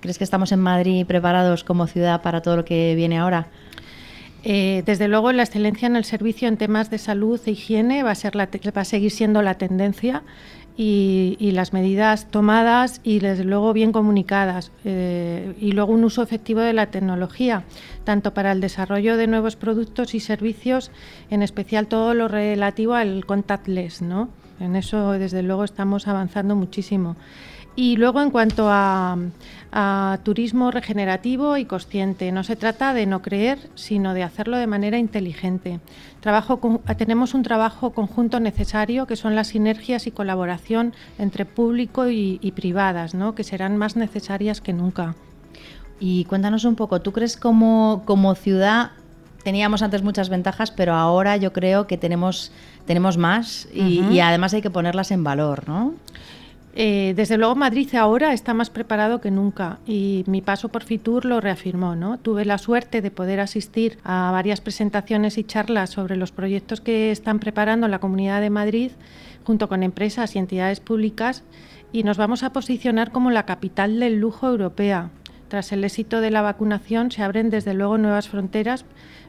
[0.00, 3.48] ¿Crees que estamos en Madrid preparados como ciudad para todo lo que viene ahora?
[4.42, 8.12] Eh, desde luego, la excelencia en el servicio en temas de salud e higiene va
[8.12, 10.22] a, ser va a seguir siendo la tendencia
[10.76, 14.72] y, las medidas tomadas y, desde luego, bien comunicadas.
[14.84, 17.64] Eh, y luego, un uso efectivo de la tecnología,
[18.04, 20.90] tanto para el desarrollo de nuevos productos y servicios,
[21.28, 24.00] en especial todo lo relativo al contactless.
[24.00, 24.30] ¿no?
[24.58, 27.16] En eso, desde luego, estamos avanzando muchísimo.
[27.76, 29.16] Y luego en cuanto a,
[30.24, 34.98] turismo regenerativo y consciente, no se trata de no creer, sino de hacerlo de manera
[34.98, 35.78] inteligente.
[36.18, 42.52] Trabajo tenemos un trabajo conjunto necesario que son las sinergias y colaboración entre público y,
[42.56, 43.36] privadas, ¿no?
[43.36, 45.14] que serán más necesarias que nunca.
[46.00, 48.90] Y cuéntanos un poco, ¿tú crees como, como ciudad
[49.44, 52.52] teníamos antes muchas ventajas, pero ahora yo creo que tenemos,
[52.86, 55.94] tenemos más y, y, además hay que ponerlas en valor, ¿no?
[56.72, 61.24] Eh, desde luego Madrid ahora está más preparado que nunca y mi paso por Fitur
[61.24, 61.96] lo reafirmó.
[61.96, 62.18] ¿no?
[62.18, 67.10] Tuve la suerte de poder asistir a varias presentaciones y charlas sobre los proyectos que
[67.10, 68.92] están preparando la Comunidad de Madrid
[69.44, 71.42] junto con empresas y entidades públicas
[71.92, 75.10] y nos vamos a posicionar como la capital del lujo europea.
[75.48, 78.84] Tras el éxito de la vacunación se abren desde luego nuevas fronteras,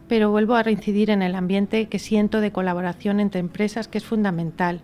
[0.07, 4.05] pero vuelvo a reincidir en el ambiente que siento de colaboración entre empresas que es
[4.05, 4.81] fundamental.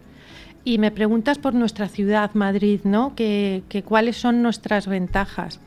[0.67, 3.15] Y me preguntas por nuestra ciudad, Madrid, ¿no?
[3.15, 5.61] Que, cuáles son nuestras ventajas.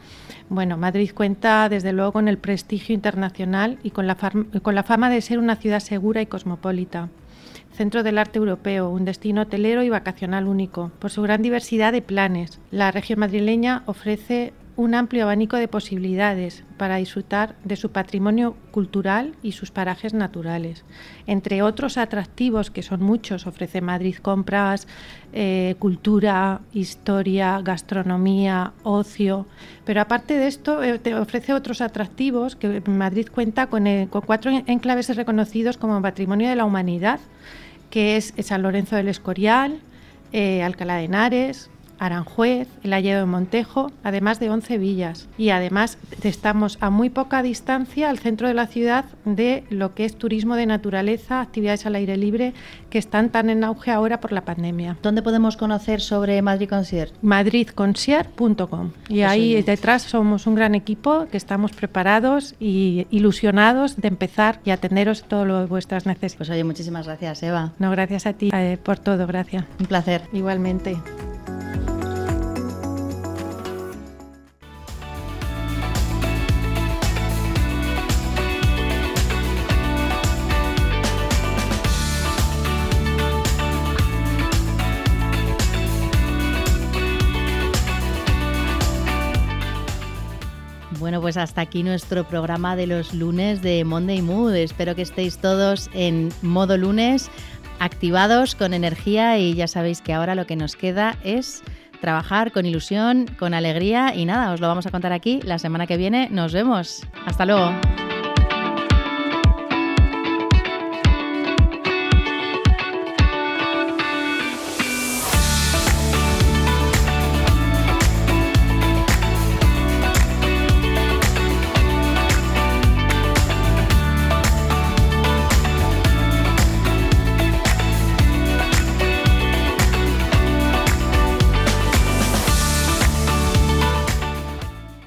[0.51, 4.19] Bueno, Madrid cuenta desde luego con el prestigio internacional y con la,
[4.61, 7.09] con la fama de ser una ciudad segura y cosmopolita.
[7.73, 12.03] Centro del arte europeo, un destino hotelero y vacacional único, por su gran diversidad de
[12.03, 12.61] planes.
[12.71, 19.35] La región madrileña ofrece un amplio abanico de posibilidades para disfrutar de su patrimonio cultural
[19.43, 20.87] y sus parajes naturales.
[21.27, 24.89] Entre otros atractivos, que son muchos, ofrece Madrid Compras,
[25.35, 29.47] eh, cultura, historia, gastronomía, ocio.
[29.85, 34.23] Pero aparte de esto, eh, te ofrece otros atractivos que Madrid cuenta con, eh, con
[34.23, 37.21] cuatro enclaves reconocidos como Patrimonio de la Humanidad,
[37.91, 39.81] que es San Lorenzo del Escorial,
[40.33, 41.69] Alcalá de Henares,
[42.01, 45.29] Aranjuez, el Alledo de Montejo, además de 11 villas.
[45.39, 50.05] Y además estamos a muy poca distancia al centro de la ciudad de lo que
[50.05, 52.55] es turismo de naturaleza, actividades al aire libre,
[52.89, 54.97] que están tan en auge ahora por la pandemia.
[55.03, 57.15] ¿Dónde podemos conocer sobre Madrid Concierge?
[57.23, 58.93] madridconcierge.com.
[59.09, 64.71] Y ahí detrás somos un gran equipo que estamos preparados y ilusionados de empezar y
[64.71, 66.37] atenderos de vuestras necesidades.
[66.37, 67.73] Pues oye, muchísimas gracias, Eva.
[67.79, 69.65] No, gracias a ti eh, por todo, gracias.
[69.79, 70.23] Un placer.
[70.33, 70.97] Igualmente.
[91.31, 94.53] Pues hasta aquí nuestro programa de los lunes de Monday Mood.
[94.57, 97.31] Espero que estéis todos en modo lunes,
[97.79, 101.63] activados con energía y ya sabéis que ahora lo que nos queda es
[102.01, 105.87] trabajar con ilusión, con alegría y nada, os lo vamos a contar aquí la semana
[105.87, 106.29] que viene.
[106.33, 107.07] Nos vemos.
[107.25, 107.71] Hasta luego.